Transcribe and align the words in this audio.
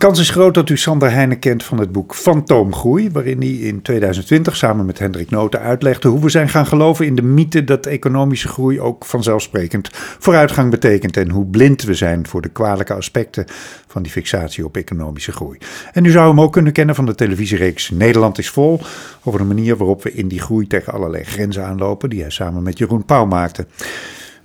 De 0.00 0.06
kans 0.06 0.20
is 0.20 0.30
groot 0.30 0.54
dat 0.54 0.68
u 0.68 0.76
Sander 0.76 1.10
Heijnen 1.10 1.38
kent 1.38 1.64
van 1.64 1.78
het 1.78 1.92
boek 1.92 2.14
Fantoomgroei, 2.14 3.10
waarin 3.10 3.40
hij 3.40 3.50
in 3.50 3.82
2020 3.82 4.56
samen 4.56 4.86
met 4.86 4.98
Hendrik 4.98 5.30
Noten 5.30 5.60
uitlegde 5.60 6.08
hoe 6.08 6.20
we 6.20 6.28
zijn 6.28 6.48
gaan 6.48 6.66
geloven 6.66 7.06
in 7.06 7.14
de 7.14 7.22
mythe 7.22 7.64
dat 7.64 7.86
economische 7.86 8.48
groei 8.48 8.80
ook 8.80 9.04
vanzelfsprekend 9.04 9.88
vooruitgang 10.18 10.70
betekent 10.70 11.16
en 11.16 11.30
hoe 11.30 11.46
blind 11.46 11.82
we 11.82 11.94
zijn 11.94 12.26
voor 12.26 12.40
de 12.40 12.48
kwalijke 12.48 12.94
aspecten 12.94 13.44
van 13.86 14.02
die 14.02 14.12
fixatie 14.12 14.64
op 14.64 14.76
economische 14.76 15.32
groei. 15.32 15.58
En 15.92 16.04
u 16.04 16.10
zou 16.10 16.28
hem 16.28 16.40
ook 16.40 16.52
kunnen 16.52 16.72
kennen 16.72 16.94
van 16.94 17.06
de 17.06 17.14
televisiereeks 17.14 17.90
Nederland 17.90 18.38
is 18.38 18.50
vol, 18.50 18.80
over 19.22 19.40
de 19.40 19.46
manier 19.46 19.76
waarop 19.76 20.02
we 20.02 20.12
in 20.12 20.28
die 20.28 20.40
groei 20.40 20.66
tegen 20.66 20.92
allerlei 20.92 21.24
grenzen 21.24 21.64
aanlopen 21.64 22.10
die 22.10 22.20
hij 22.20 22.30
samen 22.30 22.62
met 22.62 22.78
Jeroen 22.78 23.04
Pauw 23.04 23.26
maakte. 23.26 23.66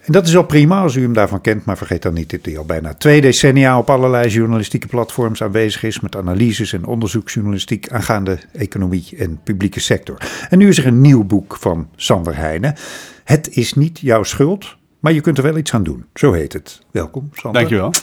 En 0.06 0.12
dat 0.12 0.28
is 0.28 0.38
al 0.38 0.44
prima 0.44 0.82
als 0.82 0.96
u 0.96 1.02
hem 1.02 1.14
daarvan 1.14 1.42
kent, 1.42 1.66
maar 1.66 1.78
vergeet 1.78 2.02
dan 2.02 2.14
niet 2.14 2.32
dat 2.32 2.40
hij 2.44 2.58
al 2.58 2.66
bijna 2.66 2.94
twee 2.94 3.22
decennia 3.22 3.78
op 3.78 3.90
allerlei 3.90 4.30
journalistieke 4.30 4.88
platforms 4.88 5.44
aanwezig 5.44 5.84
is 5.84 6.00
met 6.00 6.16
analyses 6.16 6.74
en 6.74 6.86
onderzoeksjournalistiek 6.86 7.90
aangaande 7.90 8.40
economie 8.52 9.16
en 9.18 9.40
publieke 9.44 9.80
sector. 9.80 10.18
En 10.50 10.58
nu 10.58 10.68
is 10.68 10.78
er 10.78 10.88
een 10.88 11.02
nieuw 11.02 11.24
boek 11.24 11.58
van 11.60 11.90
Sander 11.96 12.38
Heijnen. 12.38 12.76
Het 13.24 13.56
is 13.56 13.74
niet 13.74 14.00
jouw 14.00 14.24
schuld, 14.24 14.76
maar 15.00 15.14
je 15.14 15.22
kunt 15.22 15.38
er 15.38 15.44
wel 15.44 15.58
iets 15.58 15.74
aan 15.74 15.84
doen. 15.84 16.06
Zo 16.14 16.32
heet 16.32 16.54
het. 16.54 16.82
Welkom, 16.92 17.30
Sander. 17.34 17.62
Dankjewel. 17.62 17.94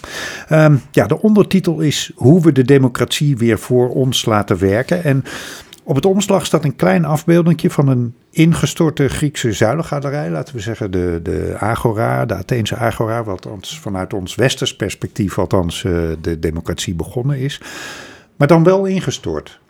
Um, 0.50 0.80
ja, 0.90 1.06
de 1.06 1.20
ondertitel 1.20 1.80
is 1.80 2.12
Hoe 2.14 2.42
we 2.42 2.52
de 2.52 2.64
democratie 2.64 3.36
weer 3.36 3.58
voor 3.58 3.88
ons 3.88 4.24
laten 4.24 4.58
werken. 4.58 5.04
En 5.04 5.24
op 5.82 5.94
het 5.94 6.06
omslag 6.06 6.46
staat 6.46 6.64
een 6.64 6.76
klein 6.76 7.04
afbeeldingje 7.04 7.70
van 7.70 7.88
een 7.88 8.14
ingestorte 8.30 9.08
Griekse 9.08 9.52
zuilengalerij. 9.52 10.30
Laten 10.30 10.54
we 10.54 10.60
zeggen 10.60 10.90
de, 10.90 11.20
de 11.22 11.56
Agora, 11.58 12.26
de 12.26 12.34
Atheense 12.34 12.76
Agora, 12.76 13.24
wat 13.24 13.46
ons, 13.46 13.78
vanuit 13.80 14.14
ons 14.14 14.34
westers 14.34 14.76
perspectief 14.76 15.38
althans 15.38 15.82
uh, 15.82 15.92
de 16.20 16.38
democratie 16.38 16.94
begonnen 16.94 17.38
is. 17.38 17.60
Maar 18.36 18.48
dan 18.48 18.64
wel 18.64 18.84
ingestort. 18.84 19.60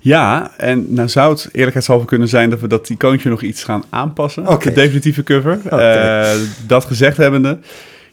Ja, 0.00 0.50
en 0.56 0.94
nou 0.94 1.08
zou 1.08 1.32
het 1.32 1.48
eerlijkheidshalve 1.52 2.06
kunnen 2.06 2.28
zijn 2.28 2.50
dat 2.50 2.60
we 2.60 2.68
dat 2.68 2.88
icoontje 2.88 3.28
nog 3.28 3.42
iets 3.42 3.64
gaan 3.64 3.84
aanpassen. 3.90 4.48
Okay. 4.48 4.74
De 4.74 4.80
definitieve 4.80 5.22
cover. 5.22 5.58
Okay. 5.64 6.34
Uh, 6.34 6.40
dat 6.66 6.84
gezegd 6.84 7.16
hebbende. 7.16 7.58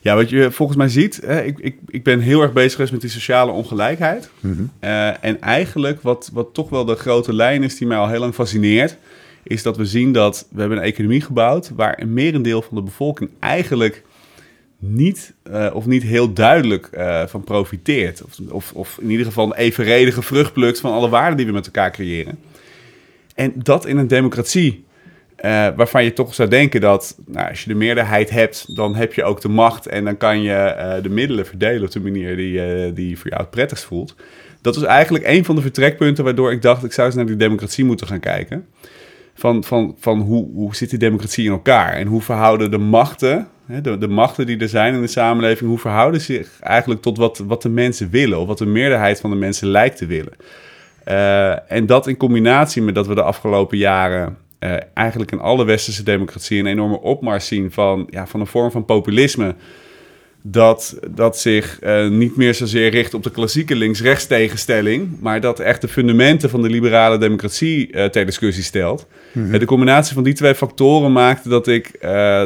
Ja, 0.04 0.16
wat 0.16 0.30
je 0.30 0.52
volgens 0.52 0.78
mij 0.78 0.90
ziet, 0.90 1.20
hè, 1.26 1.44
ik, 1.44 1.60
ik, 1.60 1.76
ik 1.88 2.04
ben 2.04 2.20
heel 2.20 2.42
erg 2.42 2.54
bezig 2.54 2.72
geweest 2.72 2.92
met 2.92 3.02
die 3.02 3.10
sociale 3.10 3.52
ongelijkheid. 3.52 4.30
Mm 4.40 4.54
-hmm. 4.54 4.72
uh, 4.82 5.24
en 5.24 5.42
eigenlijk 5.42 6.02
wat, 6.02 6.30
wat 6.34 6.54
toch 6.54 6.70
wel 6.70 6.86
de 6.86 6.96
grote 6.96 7.34
lijn 7.34 7.64
is 7.64 7.78
die 7.78 7.88
mij 7.88 7.98
al 7.98 8.10
heel 8.10 8.20
lang 8.20 8.34
fascineert, 8.34 8.98
is 9.44 9.64
dat 9.64 9.78
we 9.78 9.86
zien 9.86 10.12
dat 10.12 10.48
we 10.52 10.60
hebben 10.60 10.78
een 10.78 10.84
economie 10.84 11.22
gebouwd 11.22 11.72
waar 11.76 12.00
een 12.02 12.14
merendeel 12.14 12.62
van 12.62 12.76
de 12.78 12.84
bevolking 12.84 13.30
eigenlijk 13.40 14.04
niet 14.78 15.34
uh, 15.52 15.70
of 15.74 15.86
niet 15.86 16.04
heel 16.04 16.34
duidelijk 16.34 16.90
uh, 16.94 17.26
van 17.26 17.44
profiteert. 17.44 18.24
Of, 18.24 18.40
of, 18.50 18.72
of 18.74 18.98
in 19.02 19.10
ieder 19.10 19.26
geval 19.26 19.46
een 19.46 19.56
evenredige 19.58 20.22
vrucht 20.22 20.54
plukt 20.54 20.80
van 20.80 20.92
alle 20.92 21.10
waarden 21.10 21.38
die 21.38 21.46
we 21.46 21.52
met 21.52 21.66
elkaar 21.66 21.92
creëren. 21.92 22.40
En 23.36 23.54
dat 23.56 23.86
in 23.86 23.98
een 23.98 24.08
democratie 24.08 24.84
uh, 25.46 25.68
waarvan 25.76 26.04
je 26.04 26.14
toch 26.14 26.34
zou 26.34 26.50
denken 26.50 26.82
dat 26.82 27.18
nou, 27.26 27.50
als 27.50 27.64
je 27.64 27.70
de 27.70 27.76
meerderheid 27.76 28.30
hebt, 28.30 28.76
dan 28.76 28.96
heb 28.96 29.14
je 29.14 29.24
ook 29.24 29.42
de 29.42 29.50
macht 29.50 29.88
en 29.88 30.06
dan 30.06 30.18
kan 30.18 30.42
je 30.42 30.76
uh, 30.78 31.04
de 31.04 31.10
middelen 31.10 31.46
verdelen 31.46 31.84
op 31.84 31.92
de 31.92 32.00
manier 32.00 32.36
die, 32.36 32.86
uh, 32.86 32.96
die 32.96 33.20
voor 33.20 33.30
jou 33.30 33.42
het 33.42 33.52
prettigst 33.52 33.84
voelt. 33.84 34.16
Dat 34.62 34.76
was 34.76 34.84
eigenlijk 34.84 35.28
een 35.28 35.46
van 35.46 35.56
de 35.56 35.62
vertrekpunten 35.62 36.24
waardoor 36.24 36.52
ik 36.52 36.62
dacht, 36.62 36.84
ik 36.84 36.94
zou 36.94 37.08
eens 37.08 37.16
naar 37.16 37.26
die 37.26 37.36
democratie 37.36 37.86
moeten 37.86 38.08
gaan 38.08 38.20
kijken. 38.20 38.66
Van, 39.36 39.64
van, 39.64 39.96
van 40.00 40.20
hoe, 40.20 40.48
hoe 40.54 40.76
zit 40.76 40.90
die 40.90 41.00
democratie 41.00 41.46
in 41.46 41.52
elkaar 41.52 41.94
en 41.94 42.08
hoe 42.08 42.22
verhouden 42.22 42.72
de 42.72 42.78
machten, 42.78 43.48
hè, 43.66 43.82
de, 43.82 43.98
de 43.98 44.08
machten 44.08 44.46
die 44.46 44.58
er 44.58 44.70
zijn 44.70 44.94
in 44.94 45.02
de 45.02 45.08
samenleving, 45.08 45.70
hoe 45.70 45.80
verhouden 45.80 46.22
zich 46.22 46.60
eigenlijk 46.60 47.02
tot 47.02 47.18
wat, 47.18 47.38
wat 47.38 47.62
de 47.62 47.70
mensen 47.70 48.10
willen 48.10 48.40
of 48.40 48.48
wat 48.48 48.58
de 48.58 48.66
meerderheid 48.66 49.20
van 49.20 49.30
de 49.30 49.36
mensen 49.36 49.68
lijkt 49.68 49.98
te 49.98 50.06
willen. 50.06 50.34
en 51.68 51.86
dat 51.86 52.08
in 52.08 52.18
combinatie 52.18 52.82
met 52.82 52.96
dat 52.96 53.08
we 53.08 53.16
de 53.16 53.24
afgelopen 53.24 53.78
jaren 53.78 54.38
uh, 54.64 54.76
eigenlijk 54.94 55.32
in 55.32 55.40
alle 55.40 55.66
westerse 55.66 56.04
democratieën 56.04 56.66
een 56.66 56.72
enorme 56.72 57.02
opmars 57.02 57.48
zien 57.48 57.72
van, 57.72 58.08
ja, 58.10 58.28
van 58.28 58.40
een 58.40 58.48
vorm 58.48 58.72
van 58.72 58.86
populisme. 58.86 59.56
Dat, 60.46 61.00
dat 61.10 61.40
zich 61.40 61.80
uh, 61.84 62.10
niet 62.10 62.36
meer 62.36 62.54
zozeer 62.54 62.90
richt 62.90 63.14
op 63.14 63.24
de 63.24 63.32
klassieke 63.32 63.76
links-rechts 63.76 64.28
tegenstelling, 64.28 65.18
maar 65.20 65.42
dat 65.42 65.60
echt 65.60 65.82
de 65.82 65.88
fundamenten 65.88 66.50
van 66.50 66.62
de 66.62 66.70
liberale 66.70 67.18
democratie 67.18 67.92
uh, 67.92 68.06
ter 68.06 68.26
discussie 68.26 68.64
stelt. 68.64 69.08
Mm 69.32 69.44
-hmm. 69.50 69.60
de 69.60 69.66
combinatie 69.66 70.14
van 70.14 70.24
die 70.24 70.34
twee 70.34 70.56
factoren 70.56 71.12
maakte 71.12 71.50
dat 71.50 71.68
ik, 71.68 71.92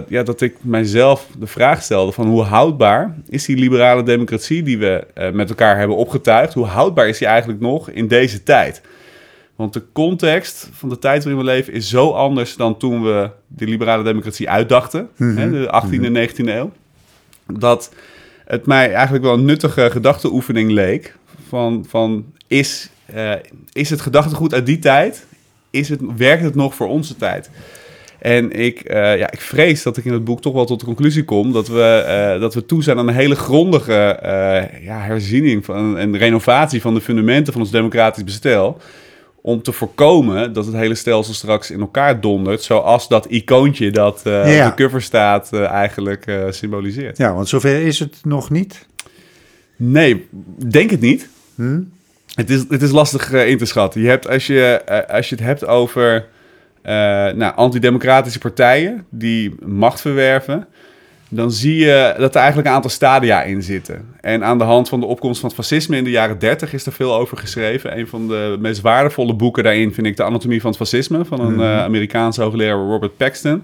ja, 0.07 0.23
dat 0.23 0.41
ik 0.41 0.55
mijzelf 0.61 1.27
de 1.39 1.47
vraag 1.47 1.83
stelde 1.83 2.11
van 2.11 2.27
hoe 2.27 2.41
houdbaar 2.41 3.15
is 3.29 3.45
die 3.45 3.57
liberale 3.57 4.03
democratie 4.03 4.63
die 4.63 4.77
we 4.77 5.07
met 5.33 5.49
elkaar 5.49 5.77
hebben 5.77 5.97
opgetuigd, 5.97 6.53
hoe 6.53 6.65
houdbaar 6.65 7.07
is 7.07 7.17
die 7.17 7.27
eigenlijk 7.27 7.59
nog 7.59 7.89
in 7.89 8.07
deze 8.07 8.43
tijd? 8.43 8.81
Want 9.57 9.73
de 9.73 9.83
context 9.93 10.69
van 10.71 10.89
de 10.89 10.99
tijd 10.99 11.23
waarin 11.23 11.43
we 11.43 11.51
leven 11.51 11.73
is 11.73 11.89
zo 11.89 12.11
anders 12.11 12.55
dan 12.55 12.77
toen 12.77 13.03
we 13.03 13.29
de 13.47 13.65
liberale 13.65 14.03
democratie 14.03 14.49
uitdachten, 14.49 15.09
mm 15.15 15.29
-hmm. 15.29 15.37
hè, 15.37 15.51
de 15.51 15.83
18e 15.83 16.03
en 16.03 16.29
19e 16.29 16.55
eeuw. 16.55 16.71
Dat 17.53 17.93
het 18.45 18.65
mij 18.65 18.93
eigenlijk 18.93 19.23
wel 19.23 19.33
een 19.33 19.45
nuttige 19.45 19.89
gedachteoefening 19.91 20.71
leek. 20.71 21.15
Van, 21.47 21.85
van 21.87 22.25
is, 22.47 22.89
uh, 23.15 23.31
is 23.71 23.89
het 23.89 24.01
gedachtegoed 24.01 24.53
uit 24.53 24.65
die 24.65 24.79
tijd? 24.79 25.25
Is 25.69 25.89
het, 25.89 25.99
werkt 26.17 26.43
het 26.43 26.55
nog 26.55 26.75
voor 26.75 26.87
onze 26.87 27.15
tijd? 27.15 27.49
En 28.19 28.51
ik, 28.51 28.89
uh, 28.89 29.17
ja, 29.17 29.31
ik 29.31 29.41
vrees 29.41 29.83
dat 29.83 29.97
ik 29.97 30.05
in 30.05 30.13
het 30.13 30.23
boek 30.23 30.41
toch 30.41 30.53
wel 30.53 30.65
tot 30.65 30.79
de 30.79 30.85
conclusie 30.85 31.23
kom 31.23 31.51
dat 31.51 31.67
we, 31.67 32.05
uh, 32.35 32.41
dat 32.41 32.53
we 32.53 32.65
toe 32.65 32.83
zijn 32.83 32.97
aan 32.97 33.07
een 33.07 33.13
hele 33.13 33.35
grondige 33.35 34.19
ja, 34.81 34.99
herziening 34.99 35.65
van, 35.65 35.97
en 35.97 36.17
renovatie 36.17 36.81
van 36.81 36.93
de 36.93 37.01
fundamenten 37.01 37.53
van 37.53 37.61
ons 37.61 37.71
democratisch 37.71 38.23
bestel 38.23 38.81
om 39.41 39.61
te 39.61 39.71
voorkomen 39.71 40.53
dat 40.53 40.65
het 40.65 40.75
hele 40.75 40.95
stelsel 40.95 41.33
straks 41.33 41.71
in 41.71 41.79
elkaar 41.79 42.21
dondert, 42.21 42.61
zoals 42.61 43.07
dat 43.07 43.25
icoontje 43.29 43.91
dat 43.91 44.21
uh, 44.27 44.57
ja. 44.57 44.69
op 44.69 44.77
de 44.77 44.83
cover 44.83 45.01
staat 45.01 45.49
uh, 45.53 45.65
eigenlijk 45.65 46.27
uh, 46.27 46.43
symboliseert. 46.49 47.17
Ja, 47.17 47.33
want 47.33 47.47
zover 47.47 47.81
is 47.81 47.99
het 47.99 48.19
nog 48.23 48.49
niet? 48.49 48.85
Nee, 49.75 50.27
denk 50.67 50.89
het 50.89 51.01
niet. 51.01 51.29
Hm? 51.55 51.81
Het, 52.33 52.49
is, 52.49 52.65
het 52.69 52.81
is 52.81 52.91
lastig 52.91 53.31
in 53.31 53.57
te 53.57 53.65
schatten. 53.65 54.01
Je 54.01 54.07
hebt, 54.07 54.29
als, 54.29 54.47
je, 54.47 54.81
als 55.07 55.29
je 55.29 55.35
het 55.35 55.43
hebt 55.43 55.65
over 55.65 56.27
nou, 57.35 57.55
antidemocratische 57.55 58.39
partijen 58.39 59.05
die 59.09 59.55
macht 59.65 60.01
verwerven, 60.01 60.67
dan 61.29 61.51
zie 61.51 61.75
je 61.75 62.15
dat 62.17 62.35
er 62.35 62.39
eigenlijk 62.39 62.67
een 62.67 62.75
aantal 62.75 62.89
stadia 62.89 63.43
in 63.43 63.63
zitten. 63.63 64.05
En 64.21 64.43
aan 64.43 64.57
de 64.57 64.63
hand 64.63 64.89
van 64.89 64.99
de 64.99 65.05
opkomst 65.05 65.39
van 65.39 65.49
het 65.49 65.57
fascisme 65.57 65.97
in 65.97 66.03
de 66.03 66.09
jaren 66.09 66.39
30 66.39 66.73
is 66.73 66.85
er 66.85 66.91
veel 66.91 67.15
over 67.15 67.37
geschreven. 67.37 67.97
Een 67.97 68.07
van 68.07 68.27
de 68.27 68.57
meest 68.59 68.81
waardevolle 68.81 69.33
boeken 69.33 69.63
daarin 69.63 69.93
vind 69.93 70.07
ik 70.07 70.17
De 70.17 70.23
Anatomie 70.23 70.61
van 70.61 70.69
het 70.69 70.79
Fascisme 70.79 71.25
van 71.25 71.39
een 71.39 71.59
uh, 71.59 71.83
Amerikaanse 71.83 72.41
hoogleraar 72.41 72.77
Robert 72.77 73.17
Paxton. 73.17 73.63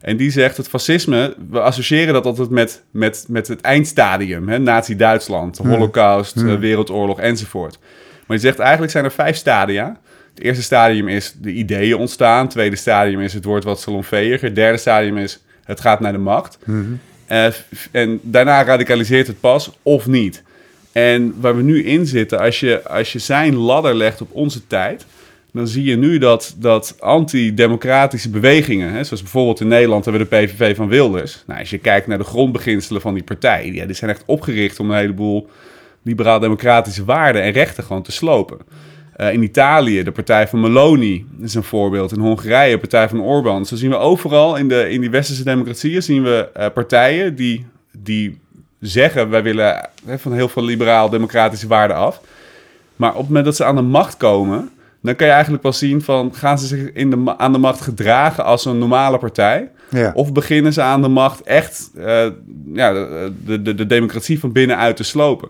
En 0.00 0.16
die 0.16 0.30
zegt 0.30 0.56
het 0.56 0.68
fascisme, 0.68 1.34
we 1.50 1.60
associëren 1.60 2.12
dat 2.12 2.26
altijd 2.26 2.50
met, 2.50 2.82
met, 2.90 3.24
met 3.28 3.48
het 3.48 3.60
eindstadium. 3.60 4.48
Hè? 4.48 4.58
Nazi-Duitsland, 4.58 5.56
de 5.56 5.68
holocaust, 5.68 6.36
mm. 6.36 6.48
uh, 6.48 6.58
wereldoorlog 6.58 7.20
enzovoort. 7.20 7.78
Maar 8.26 8.36
je 8.36 8.42
zegt 8.42 8.58
eigenlijk 8.58 8.92
zijn 8.92 9.04
er 9.04 9.12
vijf 9.12 9.36
stadia. 9.36 10.00
Het 10.34 10.44
eerste 10.44 10.62
stadium 10.62 11.08
is 11.08 11.36
de 11.40 11.50
ideeën 11.50 11.96
ontstaan. 11.96 12.40
Het 12.42 12.50
tweede 12.50 12.76
stadium 12.76 13.20
is 13.20 13.32
het 13.34 13.44
wordt 13.44 13.64
wat 13.64 13.80
salonveeëger. 13.80 14.46
Het 14.46 14.54
derde 14.54 14.78
stadium 14.78 15.16
is 15.16 15.44
het 15.64 15.80
gaat 15.80 16.00
naar 16.00 16.12
de 16.12 16.18
macht. 16.18 16.58
Mm 16.64 16.74
-hmm. 16.74 17.00
uh, 17.36 17.46
en 17.90 18.20
daarna 18.22 18.64
radicaliseert 18.64 19.26
het 19.26 19.40
pas 19.40 19.70
of 19.82 20.06
niet. 20.06 20.42
En 20.92 21.34
waar 21.40 21.56
we 21.56 21.62
nu 21.62 21.84
in 21.84 22.06
zitten, 22.06 22.38
als 22.38 22.60
je, 22.60 22.88
als 22.88 23.12
je 23.12 23.18
zijn 23.18 23.54
ladder 23.54 23.94
legt 23.94 24.20
op 24.20 24.28
onze 24.32 24.66
tijd, 24.66 25.06
dan 25.52 25.68
zie 25.68 25.84
je 25.84 25.96
nu 25.96 26.18
dat, 26.18 26.54
dat 26.58 26.96
antidemocratische 27.00 28.30
bewegingen, 28.30 28.92
hè, 28.92 29.04
zoals 29.04 29.22
bijvoorbeeld 29.22 29.60
in 29.60 29.68
Nederland 29.68 30.04
hebben 30.04 30.22
we 30.22 30.28
de 30.28 30.46
PVV 30.46 30.76
van 30.76 30.88
Wilders. 30.88 31.42
Nou, 31.46 31.60
als 31.60 31.70
je 31.70 31.78
kijkt 31.78 32.06
naar 32.06 32.18
de 32.18 32.24
grondbeginselen 32.24 33.00
van 33.00 33.14
die 33.14 33.22
partij, 33.22 33.70
ja, 33.72 33.86
die 33.86 33.94
zijn 33.94 34.10
echt 34.10 34.22
opgericht 34.26 34.80
om 34.80 34.90
een 34.90 34.96
heleboel 34.96 35.48
liberaal-democratische 36.02 37.04
waarden 37.04 37.42
en 37.42 37.52
rechten 37.52 37.84
gewoon 37.84 38.02
te 38.02 38.12
slopen. 38.12 38.58
Uh, 39.16 39.32
in 39.32 39.42
Italië, 39.42 40.02
de 40.02 40.12
partij 40.12 40.48
van 40.48 40.60
Meloni 40.60 41.26
is 41.40 41.54
een 41.54 41.62
voorbeeld. 41.62 42.12
In 42.12 42.20
Hongarije, 42.20 42.72
de 42.72 42.78
partij 42.78 43.08
van 43.08 43.20
Orbán. 43.20 43.64
Zo 43.64 43.76
zien 43.76 43.90
we 43.90 43.96
overal 43.96 44.56
in, 44.56 44.68
de, 44.68 44.90
in 44.90 45.00
die 45.00 45.10
westerse 45.10 45.44
democratieën 45.44 46.02
zien 46.02 46.22
we 46.22 46.48
uh, 46.56 46.66
partijen 46.74 47.36
die, 47.36 47.66
die 47.92 48.40
zeggen... 48.80 49.30
wij 49.30 49.42
willen 49.42 49.88
hè, 50.04 50.18
van 50.18 50.32
heel 50.32 50.48
veel 50.48 50.64
liberaal-democratische 50.64 51.68
waarden 51.68 51.96
af. 51.96 52.20
Maar 52.96 53.10
op 53.10 53.18
het 53.18 53.26
moment 53.26 53.44
dat 53.44 53.56
ze 53.56 53.64
aan 53.64 53.76
de 53.76 53.82
macht 53.82 54.16
komen... 54.16 54.70
dan 55.02 55.16
kan 55.16 55.26
je 55.26 55.32
eigenlijk 55.32 55.62
wel 55.62 55.72
zien 55.72 56.02
van... 56.02 56.34
gaan 56.34 56.58
ze 56.58 56.66
zich 56.66 56.92
in 56.92 57.10
de, 57.10 57.34
aan 57.38 57.52
de 57.52 57.58
macht 57.58 57.80
gedragen 57.80 58.44
als 58.44 58.64
een 58.64 58.78
normale 58.78 59.18
partij... 59.18 59.70
Ja. 59.90 60.12
Of 60.14 60.32
beginnen 60.32 60.72
ze 60.72 60.82
aan 60.82 61.02
de 61.02 61.08
macht 61.08 61.42
echt 61.42 61.90
uh, 61.96 62.26
ja, 62.72 62.92
de, 62.92 63.62
de, 63.62 63.74
de 63.74 63.86
democratie 63.86 64.40
van 64.40 64.52
binnenuit 64.52 64.96
te 64.96 65.04
slopen? 65.04 65.48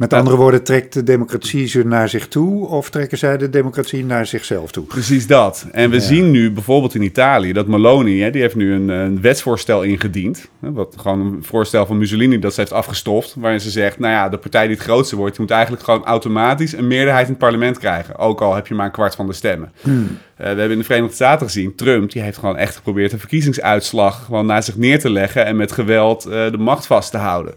Met 0.00 0.12
andere 0.12 0.36
woorden, 0.36 0.62
trekt 0.62 0.92
de 0.92 1.02
democratie 1.02 1.66
ze 1.66 1.86
naar 1.86 2.08
zich 2.08 2.28
toe 2.28 2.66
of 2.66 2.90
trekken 2.90 3.18
zij 3.18 3.36
de 3.36 3.50
democratie 3.50 4.04
naar 4.04 4.26
zichzelf 4.26 4.70
toe? 4.70 4.84
Precies 4.84 5.26
dat. 5.26 5.66
En 5.72 5.90
we 5.90 6.00
zien 6.00 6.30
nu 6.30 6.52
bijvoorbeeld 6.52 6.94
in 6.94 7.02
Italië 7.02 7.52
dat 7.52 7.66
Meloni, 7.66 8.20
hè, 8.20 8.30
die 8.30 8.40
heeft 8.40 8.54
nu 8.54 8.72
een, 8.72 8.88
een 8.88 9.20
wetsvoorstel 9.20 9.82
ingediend. 9.82 10.48
Hè, 10.60 10.72
wat 10.72 10.94
gewoon 10.98 11.20
een 11.20 11.44
voorstel 11.44 11.86
van 11.86 11.98
Mussolini 11.98 12.38
dat 12.38 12.54
ze 12.54 12.60
heeft 12.60 12.72
afgestoft. 12.72 13.34
Waarin 13.38 13.60
ze 13.60 13.70
zegt, 13.70 13.98
nou 13.98 14.12
ja, 14.12 14.28
de 14.28 14.38
partij 14.38 14.66
die 14.66 14.76
het 14.76 14.84
grootste 14.84 15.16
wordt, 15.16 15.32
die 15.32 15.40
moet 15.40 15.50
eigenlijk 15.54 15.84
gewoon 15.84 16.04
automatisch 16.04 16.72
een 16.72 16.86
meerderheid 16.86 17.24
in 17.24 17.30
het 17.30 17.40
parlement 17.40 17.78
krijgen. 17.78 18.18
Ook 18.18 18.40
al 18.40 18.54
heb 18.54 18.66
je 18.66 18.74
maar 18.74 18.86
een 18.86 18.92
kwart 18.92 19.14
van 19.14 19.26
de 19.26 19.32
stemmen. 19.32 19.72
Hmm. 19.80 20.02
Uh, 20.02 20.08
we 20.36 20.44
hebben 20.44 20.70
in 20.70 20.78
de 20.78 20.84
Verenigde 20.84 21.14
Staten 21.14 21.46
gezien, 21.46 21.74
Trump, 21.74 22.12
die 22.12 22.22
heeft 22.22 22.38
gewoon 22.38 22.56
echt 22.56 22.76
geprobeerd 22.76 23.12
een 23.12 23.18
verkiezingsuitslag 23.18 24.24
gewoon 24.24 24.46
naar 24.46 24.62
zich 24.62 24.76
neer 24.76 24.98
te 24.98 25.10
leggen 25.10 25.44
en 25.44 25.56
met 25.56 25.72
geweld 25.72 26.26
uh, 26.26 26.32
de 26.32 26.58
macht 26.58 26.86
vast 26.86 27.10
te 27.10 27.18
houden. 27.18 27.54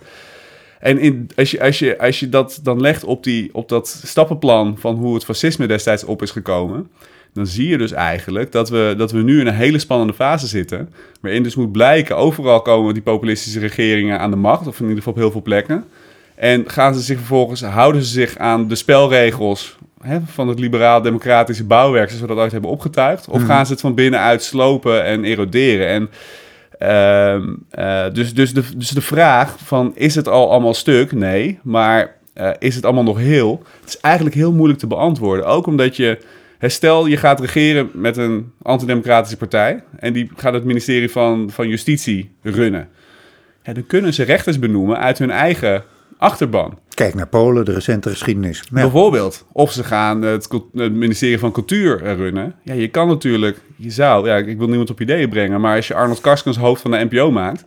En 0.83 1.00
in, 1.00 1.30
als, 1.35 1.51
je, 1.51 1.62
als, 1.62 1.80
je, 1.80 2.00
als 2.00 2.19
je 2.19 2.30
dat 2.30 2.59
dan 2.63 2.81
legt 2.81 3.03
op, 3.03 3.24
die, 3.24 3.50
op 3.53 3.69
dat 3.69 4.01
stappenplan 4.06 4.77
van 4.80 4.95
hoe 4.95 5.13
het 5.13 5.24
fascisme 5.25 5.68
destijds 5.68 6.03
op 6.03 6.21
is 6.21 6.31
gekomen, 6.31 6.88
dan 7.33 7.47
zie 7.47 7.68
je 7.68 7.77
dus 7.77 7.91
eigenlijk 7.91 8.51
dat 8.51 8.69
we, 8.69 8.94
dat 8.97 9.12
we 9.12 9.21
nu 9.21 9.39
in 9.39 9.47
een 9.47 9.53
hele 9.53 9.80
spannende 9.80 10.13
fase 10.13 10.47
zitten. 10.47 10.89
Waarin 11.21 11.44
dus 11.44 11.56
moet 11.56 11.71
blijken, 11.71 12.18
overal 12.18 12.62
komen 12.62 12.94
die 12.94 13.03
populistische 13.03 13.59
regeringen 13.59 14.19
aan 14.19 14.30
de 14.30 14.35
macht, 14.35 14.68
of 14.68 14.80
in 14.80 14.81
ieder 14.81 14.97
geval 14.97 15.13
op 15.13 15.19
heel 15.19 15.31
veel 15.31 15.41
plekken. 15.41 15.85
En 16.35 16.69
gaan 16.69 16.94
ze 16.94 17.01
zich 17.01 17.18
vervolgens, 17.18 17.62
houden 17.62 18.03
ze 18.03 18.12
zich 18.12 18.38
aan 18.38 18.68
de 18.68 18.75
spelregels 18.75 19.77
hè, 20.01 20.19
van 20.25 20.47
het 20.47 20.59
liberaal-democratische 20.59 21.63
bouwwerk, 21.63 22.07
zoals 22.07 22.21
we 22.21 22.27
dat 22.27 22.38
ooit 22.38 22.51
hebben 22.51 22.69
opgetuigd? 22.69 23.27
Of 23.27 23.38
mhm. 23.39 23.47
gaan 23.47 23.65
ze 23.65 23.71
het 23.71 23.81
van 23.81 23.95
binnenuit 23.95 24.44
slopen 24.44 25.03
en 25.03 25.24
eroderen? 25.24 25.88
En 25.88 26.09
Ehm, 26.83 27.53
eh, 27.69 28.06
dus, 28.13 28.33
dus, 28.33 28.53
de, 28.53 28.63
dus 28.77 28.89
de 28.89 29.01
vraag 29.01 29.56
van 29.59 29.91
is 29.95 30.15
het 30.15 30.27
al 30.27 30.51
allemaal 30.51 30.74
stuk? 30.74 31.12
Nee, 31.12 31.59
maar 31.62 32.15
uh, 32.35 32.50
is 32.59 32.75
het 32.75 32.85
allemaal 32.85 33.03
nog 33.03 33.18
heel? 33.18 33.63
Het 33.80 33.89
is 33.89 34.00
eigenlijk 34.00 34.35
heel 34.35 34.51
moeilijk 34.51 34.80
te 34.80 34.88
beantwoorden. 34.88 35.45
Ook 35.45 35.68
omdat 35.68 35.95
je, 35.95 36.18
stel 36.59 37.06
je 37.06 37.18
gaat 37.18 37.39
regeren 37.39 37.89
met 37.94 38.18
een 38.18 38.51
antidemocratische 38.62 39.38
partij 39.38 39.83
en 40.00 40.13
die 40.13 40.30
gaat 40.35 40.53
het 40.53 40.63
ministerie 40.63 41.12
van, 41.12 41.50
van 41.50 41.68
Justitie 41.68 42.31
runnen. 42.41 42.89
Dan 43.63 43.85
kunnen 43.88 44.13
ze 44.13 44.24
rechters 44.24 44.59
benoemen 44.59 44.97
uit 44.97 45.18
hun 45.18 45.31
eigen 45.31 45.83
achterban. 46.18 46.80
Kijk 46.94 47.13
naar 47.13 47.28
Polen, 47.28 47.66
de 47.66 47.74
recente 47.74 48.10
geschiedenis. 48.10 48.63
Bijvoorbeeld. 48.72 49.45
Of 49.51 49.72
ze 49.72 49.84
gaan 49.84 50.22
het, 50.22 50.48
het, 50.74 50.94
ministerie 50.94 51.40
van 51.40 51.51
Cultuur 51.51 52.16
runnen. 52.16 52.56
Ja, 52.63 52.74
je 52.74 52.88
kan 52.88 53.07
natuurlijk, 53.07 53.62
je 53.75 53.92
zou, 53.92 54.28
ja, 54.28 54.36
ik 54.36 54.57
wil 54.57 54.68
niemand 54.68 54.90
op 54.90 55.01
ideeën 55.01 55.30
brengen, 55.30 55.62
maar 55.62 55.75
als 55.75 55.88
je 55.88 55.94
Arnold 55.94 56.22
Karskens 56.22 56.57
hoofd 56.57 56.81
van 56.81 56.92
de 56.92 57.07
NPO 57.10 57.31
maakt, 57.31 57.63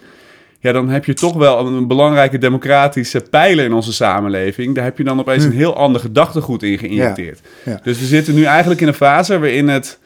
ja, 0.60 0.72
dan 0.72 0.88
heb 0.88 1.04
je 1.04 1.14
toch 1.14 1.34
wel 1.34 1.66
een 1.66 1.86
belangrijke 1.86 2.38
democratische 2.38 3.20
pijler 3.30 3.64
in 3.64 3.72
onze 3.72 3.92
samenleving. 3.92 4.74
Daar 4.74 4.84
heb 4.84 4.98
je 4.98 5.04
dan 5.04 5.20
opeens 5.20 5.44
hm. 5.44 5.50
een 5.50 5.56
heel 5.56 5.76
ander 5.76 6.00
gedachtegoed 6.00 6.62
in 6.62 6.78
geïnjecteerd. 6.78 7.40
Ja, 7.64 7.80
Dus 7.82 7.98
we 7.98 8.04
zitten 8.04 8.34
nu 8.34 8.44
eigenlijk 8.44 8.80
in 8.80 8.88
een 8.88 8.94
fase 8.94 9.38
waarin 9.38 9.68
het 9.68 9.98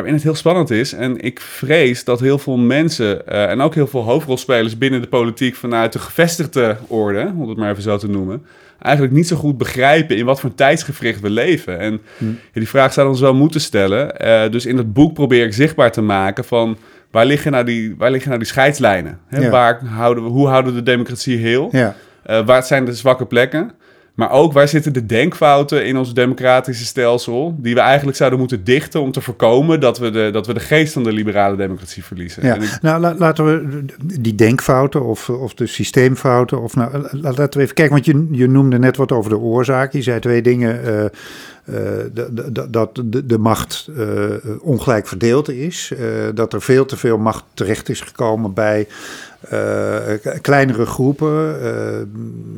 waarin 0.00 0.14
het 0.14 0.22
heel 0.22 0.34
spannend 0.34 0.70
is. 0.70 0.92
En 0.92 1.20
ik 1.20 1.40
vrees 1.40 2.04
dat 2.04 2.20
heel 2.20 2.38
veel 2.38 2.56
mensen 2.56 3.22
uh, 3.28 3.50
en 3.50 3.60
ook 3.60 3.74
heel 3.74 3.86
veel 3.86 4.02
hoofdrolspelers 4.02 4.78
binnen 4.78 5.00
de 5.00 5.08
politiek 5.08 5.54
vanuit 5.54 5.92
de 5.92 5.98
gevestigde 5.98 6.76
orde, 6.86 7.32
om 7.38 7.48
het 7.48 7.58
maar 7.58 7.70
even 7.70 7.82
zo 7.82 7.96
te 7.96 8.08
noemen, 8.08 8.46
eigenlijk 8.78 9.14
niet 9.14 9.28
zo 9.28 9.36
goed 9.36 9.58
begrijpen 9.58 10.16
in 10.16 10.24
wat 10.24 10.40
voor 10.40 10.54
tijdsgevricht 10.54 11.20
we 11.20 11.30
leven. 11.30 11.78
En 11.78 12.00
hm. 12.18 12.24
die 12.52 12.68
vraag 12.68 12.92
zou 12.92 13.08
ons 13.08 13.20
wel 13.20 13.34
moeten 13.34 13.60
stellen. 13.60 14.26
Uh, 14.26 14.50
dus 14.50 14.66
in 14.66 14.76
het 14.76 14.92
boek 14.92 15.14
probeer 15.14 15.44
ik 15.44 15.52
zichtbaar 15.52 15.92
te 15.92 16.02
maken 16.02 16.44
van 16.44 16.76
waar 17.10 17.26
liggen 17.26 17.52
nou 17.52 17.64
die, 17.64 17.94
waar 17.98 18.10
liggen 18.10 18.28
nou 18.28 18.42
die 18.42 18.50
scheidslijnen? 18.50 19.18
Hè? 19.26 19.50
Waar 19.50 19.84
houden 19.84 20.24
we, 20.24 20.30
hoe 20.30 20.48
houden 20.48 20.72
we 20.72 20.78
de 20.78 20.90
democratie 20.90 21.36
heel? 21.36 21.68
Ja. 21.72 21.94
Uh, 22.30 22.46
waar 22.46 22.62
zijn 22.62 22.84
de 22.84 22.94
zwakke 22.94 23.26
plekken? 23.26 23.70
Maar 24.14 24.30
ook 24.30 24.52
waar 24.52 24.68
zitten 24.68 24.92
de 24.92 25.06
denkfouten 25.06 25.86
in 25.86 25.96
ons 25.96 26.14
democratische 26.14 26.84
stelsel, 26.84 27.56
die 27.58 27.74
we 27.74 27.80
eigenlijk 27.80 28.16
zouden 28.16 28.38
moeten 28.38 28.64
dichten 28.64 29.00
om 29.00 29.12
te 29.12 29.20
voorkomen 29.20 29.80
dat 29.80 29.98
we 29.98 30.10
de, 30.10 30.30
dat 30.32 30.46
we 30.46 30.54
de 30.54 30.60
geest 30.60 30.92
van 30.92 31.02
de 31.02 31.12
liberale 31.12 31.56
democratie 31.56 32.04
verliezen. 32.04 32.44
Ja. 32.46 32.58
Nou, 32.80 33.16
laten 33.18 33.44
we 33.44 33.84
die 34.20 34.34
denkfouten 34.34 35.04
of, 35.04 35.28
of 35.28 35.54
de 35.54 35.66
systeemfouten, 35.66 36.62
of 36.62 36.76
nou, 36.76 37.08
laten 37.10 37.58
we 37.58 37.62
even 37.62 37.74
kijken, 37.74 37.94
want 37.94 38.04
je, 38.04 38.28
je 38.30 38.48
noemde 38.48 38.78
net 38.78 38.96
wat 38.96 39.12
over 39.12 39.30
de 39.30 39.38
oorzaak. 39.38 39.92
Je 39.92 40.02
zei 40.02 40.20
twee 40.20 40.42
dingen. 40.42 40.80
Uh, 40.84 41.04
dat 42.70 43.02
de, 43.04 43.38
macht 43.38 43.88
uh, 43.96 44.24
ongelijk 44.60 45.06
verdeeld 45.06 45.48
is. 45.48 45.92
Uh, 45.92 45.98
dat 46.34 46.52
er 46.52 46.62
veel 46.62 46.84
te 46.84 46.96
veel 46.96 47.18
macht 47.18 47.44
terecht 47.54 47.88
is 47.88 48.00
gekomen 48.00 48.52
bij 48.52 48.86
kleinere 50.40 50.86
groepen. 50.86 51.56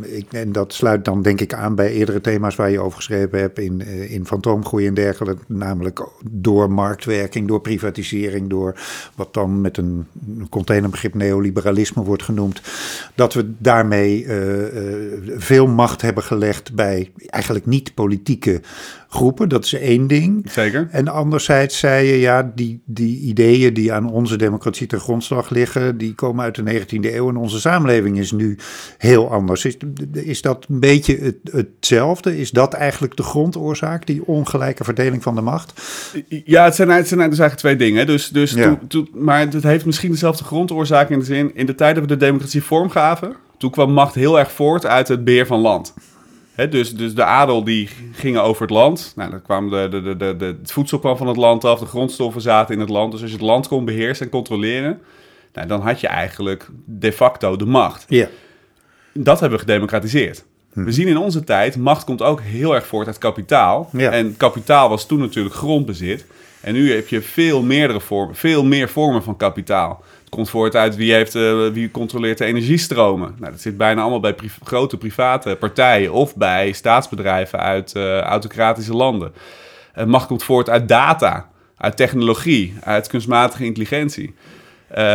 Ik, 0.03 0.33
en 0.33 0.53
dat 0.53 0.73
sluit 0.73 1.05
dan 1.05 1.23
denk 1.23 1.41
ik 1.41 1.55
aan 1.55 1.75
bij 1.75 1.93
eerdere 1.93 2.21
thema's 2.21 2.57
waar 2.57 2.71
je 2.71 2.81
over 2.81 2.97
geschreven 2.97 3.39
hebt 3.39 3.59
in, 3.59 3.81
in 4.09 4.27
fantoomgroei 4.27 4.87
en 4.87 4.95
dergelijke. 4.95 5.43
Namelijk 5.47 6.07
door 6.31 6.71
marktwerking, 6.71 7.49
door 7.49 7.61
privatisering, 7.61 8.49
door 8.49 8.75
wat 9.15 9.35
dan 9.35 9.61
met 9.61 9.77
een 9.77 10.07
containerbegrip 10.51 11.15
neoliberalisme 11.15 12.03
wordt 12.03 12.23
genoemd. 12.23 12.61
Dat 13.15 13.35
we 13.35 13.53
daarmee 13.59 14.27
veel 15.37 15.67
macht 15.67 16.03
hebben 16.03 16.23
gelegd 16.23 16.75
bij 16.75 17.13
eigenlijk 17.27 17.67
niet 17.67 17.95
politieke 17.95 18.61
groepen. 19.09 19.49
Dat 19.49 19.65
is 19.65 19.73
één 19.73 20.07
ding. 20.07 20.51
Zeker. 20.51 20.89
En 20.91 21.09
anderzijds 21.09 21.79
zei 21.79 22.07
je, 22.07 22.19
ja, 22.19 22.53
die, 22.55 22.81
die 22.85 23.21
ideeën 23.21 23.75
die 23.75 23.93
aan 23.93 24.11
onze 24.11 24.37
democratie 24.37 24.87
ten 24.87 25.01
grondslag 25.01 25.51
liggen, 25.51 25.99
die 25.99 26.15
komen 26.15 26.45
uit 26.45 26.55
de 26.55 26.81
19e 26.81 27.15
eeuw 27.15 27.29
en 27.29 27.37
onze 27.37 27.61
samenleving 27.61 28.19
is 28.19 28.33
nu 28.33 28.59
heel 28.99 29.31
anders. 29.31 29.65
Is, 29.65 29.77
is 30.13 30.43
dat 30.43 30.67
een 30.69 30.81
beetje 30.81 31.19
het, 31.19 31.37
hetzelfde? 31.51 32.39
Is 32.39 32.51
dat 32.51 32.73
eigenlijk 32.75 33.17
de 33.17 33.23
grondoorzaak, 33.23 34.07
die 34.07 34.27
ongelijke 34.27 34.85
verdeling 34.85 35.23
van 35.23 35.35
de 35.35 35.41
macht? 35.41 35.83
Ja, 36.29 36.65
het 36.65 36.75
zijn, 36.75 36.89
het 36.89 37.09
zijn 37.09 37.31
dus 37.31 37.39
eigenlijk 37.39 37.57
twee 37.57 37.77
dingen. 37.77 38.07
Dus, 38.07 38.29
dus 38.29 38.53
ja. 38.53 38.79
maar 39.15 39.41
het 39.41 39.63
heeft 39.63 39.87
misschien 39.87 40.11
dezelfde 40.11 40.45
grondoorzaak 40.45 41.11
in 41.11 41.19
de 41.19 41.25
zin, 41.25 41.51
in 41.55 41.67
de 41.67 41.75
tijd 41.75 41.95
dat 41.95 42.05
we 42.05 42.11
de 42.11 42.25
democratie 42.25 42.63
vormgaven, 42.63 43.37
toen 43.59 43.71
kwam 43.71 43.93
macht 43.93 44.15
heel 44.15 44.39
erg 44.39 44.53
voort 44.53 44.87
uit 44.87 45.09
het 45.09 45.25
beheer 45.25 45.47
van 45.47 45.61
land 45.61 45.95
dus, 46.57 46.95
dus 46.95 47.15
de 47.15 47.25
adel 47.25 47.65
die 47.65 47.89
gingen 48.13 48.43
over 48.43 48.63
het 48.63 48.71
land. 48.71 49.13
Nou, 49.17 49.31
dan 49.31 49.43
kwam 49.43 49.71
de, 49.71 49.89
de, 49.91 50.17
de, 50.17 50.37
de, 50.37 50.45
het 50.45 50.73
voedsel 50.73 50.99
kwam 50.99 51.17
van 51.17 51.27
het 51.27 51.37
land 51.37 51.65
af, 51.65 51.79
de 51.79 51.87
grondstoffen 51.87 52.41
zaten 52.41 52.75
in 52.75 52.81
het 52.81 52.89
land. 52.89 53.13
Dus 53.13 53.21
als 53.21 53.31
je 53.31 53.37
het 53.37 53.47
land 53.47 53.69
kon 53.69 53.85
beheersen 53.85 54.25
en 54.25 54.31
controleren, 54.31 55.01
nou, 55.53 55.67
dan 55.67 55.81
had 55.81 56.01
je 56.01 56.07
eigenlijk 56.07 56.69
de 56.85 57.13
facto 57.13 57.57
de 57.57 57.67
macht. 57.67 58.05
Ja. 58.09 58.29
Dat 59.13 59.41
hebben 59.41 59.59
we 59.59 59.65
gedemocratiseerd. 59.65 60.45
Hm. 60.73 60.85
We 60.85 60.93
zien 60.93 61.09
in 61.09 61.19
onze 61.19 61.45
tijd, 61.45 61.77
macht 61.77 62.05
komt 62.05 62.23
ook 62.23 62.41
heel 62.41 62.75
erg 62.75 62.87
voort 62.87 63.07
uit 63.07 63.19
kapitaal. 63.19 63.89
Ja. 63.93 64.11
En 64.11 64.37
kapitaal 64.37 64.89
was 64.89 65.07
toen 65.07 65.19
natuurlijk 65.19 65.55
grondbezit. 65.55 66.27
En 66.61 66.75
nu 66.75 66.95
heb 66.95 67.09
je 67.09 67.23
veel, 67.23 67.63
meerdere 67.63 68.01
vormen, 68.01 68.37
veel 68.37 68.65
meer 68.65 68.89
vormen 68.89 69.23
van 69.23 69.37
kapitaal 69.37 70.05
komt 70.29 70.51
voort 70.51 70.77
uit 70.77 70.97
wie, 70.97 71.13
heeft, 71.13 71.35
uh, 71.35 71.69
wie 71.69 71.91
controleert 71.91 72.39
de 72.39 72.45
energiestromen. 72.45 73.35
Nou, 73.39 73.53
dat 73.53 73.61
zit 73.61 73.77
bijna 73.77 74.01
allemaal 74.01 74.21
bij 74.21 74.35
grote 74.65 74.97
private 74.97 75.57
partijen 75.61 76.13
of 76.13 76.37
bij 76.37 76.73
staatsbedrijven 76.73 77.59
uit 77.59 77.93
uh, 77.97 78.21
autocratische 78.21 78.95
landen. 78.95 79.33
Uh, 79.99 80.05
macht 80.05 80.27
komt 80.27 80.43
voort 80.43 80.71
uit 80.71 80.89
data, 80.89 81.49
uit 81.77 81.97
technologie, 81.97 82.75
uit 82.81 83.09
kunstmatige 83.09 83.65
intelligentie. 83.65 84.35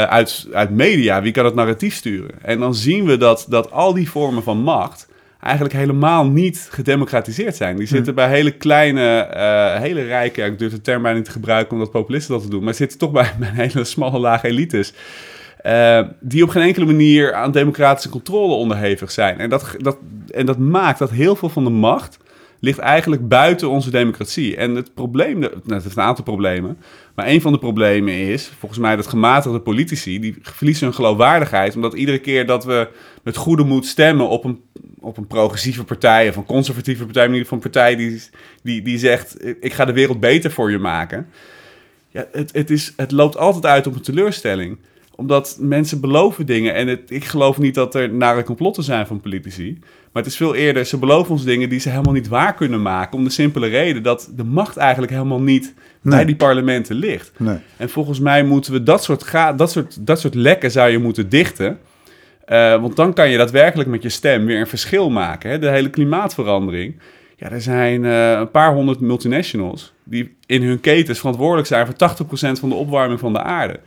uit, 0.08 0.48
uit 0.54 0.70
media, 0.70 1.22
wie 1.22 1.32
kan 1.32 1.46
het 1.46 1.56
narratief 1.56 1.96
sturen? 1.96 2.44
En 2.44 2.60
dan 2.60 2.76
zien 2.76 3.06
we 3.06 3.18
dat, 3.18 3.46
dat 3.50 3.72
al 3.72 3.94
die 3.94 4.10
vormen 4.10 4.44
van 4.44 4.58
macht 4.58 5.08
eigenlijk 5.42 5.76
helemaal 5.76 6.26
niet 6.26 6.68
gedemocratiseerd 6.72 7.56
zijn. 7.56 7.76
Die 7.76 7.88
zitten 7.88 8.16
bij 8.16 8.30
hele 8.30 8.52
kleine, 8.52 9.28
uh, 9.34 9.82
hele 9.82 10.02
rijke, 10.02 10.42
ik 10.42 10.60
durf 10.60 10.72
de 10.72 10.82
term 10.82 11.02
bijna 11.02 11.18
niet 11.18 11.26
te 11.26 11.32
gebruiken 11.32 11.74
omdat 11.74 11.92
populisten 11.92 12.34
dat 12.34 12.44
te 12.44 12.50
doen, 12.50 12.64
maar 12.64 12.74
zitten 12.74 12.98
toch 12.98 13.12
bij, 13.12 13.32
bij 13.40 13.52
hele 13.54 13.84
smalle 13.84 14.20
lage 14.20 14.48
elites. 14.48 14.94
Uh, 15.66 16.02
die 16.20 16.44
op 16.44 16.50
geen 16.50 16.64
enkele 16.64 16.86
manier 16.86 17.34
aan 17.34 17.52
democratische 17.52 18.10
controle 18.10 18.54
onderhevig 18.54 19.12
zijn. 19.12 19.40
En 19.40 19.50
dat, 19.50 19.76
dat, 19.78 19.98
en 20.30 20.46
dat 20.46 20.58
maakt 20.58 21.00
dat 21.00 21.10
heel 21.10 21.36
veel 21.36 21.50
van 21.50 21.64
de 21.64 21.70
macht 21.70 22.18
ligt 22.62 22.80
eigenlijk 22.80 23.28
buiten 23.28 23.70
onze 23.70 23.90
democratie. 23.90 24.56
En 24.56 24.76
het 24.76 24.94
probleem, 24.94 25.40
nou, 25.40 25.54
het 25.68 25.84
heeft 25.84 25.96
een 25.96 26.04
aantal 26.04 26.24
problemen, 26.24 26.78
maar 27.16 27.28
een 27.28 27.42
van 27.42 27.52
de 27.52 27.58
problemen 27.58 28.14
is, 28.14 28.52
volgens 28.60 28.82
mij, 28.82 28.96
dat 28.96 29.08
gematigde 29.08 29.60
politici, 29.60 30.20
die 30.20 30.36
verliezen 30.42 30.86
hun 30.86 30.96
geloofwaardigheid, 30.96 31.76
omdat 31.76 31.94
iedere 31.94 32.20
keer 32.20 32.46
dat 32.46 32.66
we 32.66 32.88
met 33.24 33.36
goede 33.36 33.64
moed 33.64 33.86
stemmen 33.86 34.30
op 34.30 34.44
een, 34.44 34.62
op 35.00 35.18
een 35.18 35.28
progressieve 35.28 35.84
partij 35.84 36.30
of 36.30 36.36
een 36.36 36.46
conservatieve 36.46 37.04
partij, 37.04 37.26
in 37.26 37.34
ieder 37.34 37.54
een 37.54 37.60
partij 37.60 37.96
die, 37.96 38.22
die, 38.64 38.82
die 38.82 38.98
zegt, 38.98 39.46
ik 39.60 39.74
ga 39.74 39.86
de 39.86 39.94
wereld 39.94 40.20
beter 40.20 40.52
voor 40.52 40.72
je 40.72 40.80
maken. 40.80 41.28
Ja, 42.10 42.28
het, 42.32 42.54
het, 42.54 42.70
is, 42.70 42.94
het 42.96 43.12
loopt 43.12 43.38
altijd 43.38 43.66
uit 43.66 43.88
op 43.88 43.96
een 43.96 44.02
teleurstelling 44.02 44.78
omdat 45.22 45.58
mensen 45.60 46.02
beloven 46.02 46.46
dingen. 46.46 46.74
En 46.74 46.88
het, 46.88 47.02
ik 47.08 47.26
geloof 47.26 47.58
niet 47.58 47.76
dat 47.76 47.96
er 47.96 48.14
nare 48.14 48.44
complotten 48.44 48.84
zijn 48.84 49.08
van 49.08 49.22
politici. 49.22 49.78
Maar 50.12 50.24
het 50.24 50.32
is 50.32 50.38
veel 50.38 50.56
eerder, 50.56 50.86
ze 50.86 50.98
beloven 50.98 51.32
ons 51.32 51.44
dingen 51.44 51.70
die 51.70 51.80
ze 51.80 51.90
helemaal 51.90 52.14
niet 52.14 52.28
waar 52.28 52.54
kunnen 52.54 52.82
maken. 52.82 53.18
Om 53.18 53.24
de 53.24 53.30
simpele 53.30 53.68
reden 53.68 54.04
dat 54.04 54.32
de 54.36 54.44
macht 54.44 54.78
eigenlijk 54.78 55.12
helemaal 55.12 55.42
niet 55.42 55.74
bij 56.02 56.26
die 56.26 56.36
parlementen 56.36 56.96
ligt. 56.96 57.32
Nee. 57.38 57.58
En 57.78 57.90
volgens 57.90 58.20
mij 58.20 58.44
moeten 58.44 58.74
we 58.74 58.84
dat 58.84 59.04
soort, 59.04 59.24
ga, 59.24 59.54
dat, 59.54 59.72
soort, 59.72 60.06
dat 60.06 60.20
soort 60.20 60.36
lekken 60.36 60.72
zou 60.72 60.90
je 60.90 60.98
moeten 60.98 61.30
dichten. 61.30 61.78
Uh, 62.48 62.82
want 62.82 62.96
dan 62.96 63.14
kan 63.14 63.30
je 63.30 63.38
daadwerkelijk 63.38 63.90
met 63.90 64.04
je 64.04 64.10
stem 64.10 64.46
weer 64.46 64.60
een 64.60 64.68
verschil 64.68 65.10
maken. 65.10 65.50
Hè? 65.50 65.60
De 65.60 65.70
hele 65.70 65.90
klimaatverandering. 65.90 67.00
Ja, 67.38 67.52
er 67.52 67.62
zijn 67.62 68.04
uh, 68.04 68.32
een 68.32 68.52
paar 68.52 68.74
honderd 68.74 69.00
multinationals 69.00 69.94
die 70.04 70.36
in 70.46 70.64
hun 70.64 70.80
ketens 70.80 71.20
verantwoordelijk 71.20 71.68
zijn 71.68 71.86
voor 71.86 71.96
80% 72.56 72.60
van 72.60 72.70
de 72.70 72.76
opwarming 72.76 73.20
van 73.20 73.34
de 73.34 73.42
aarde. 73.42 73.80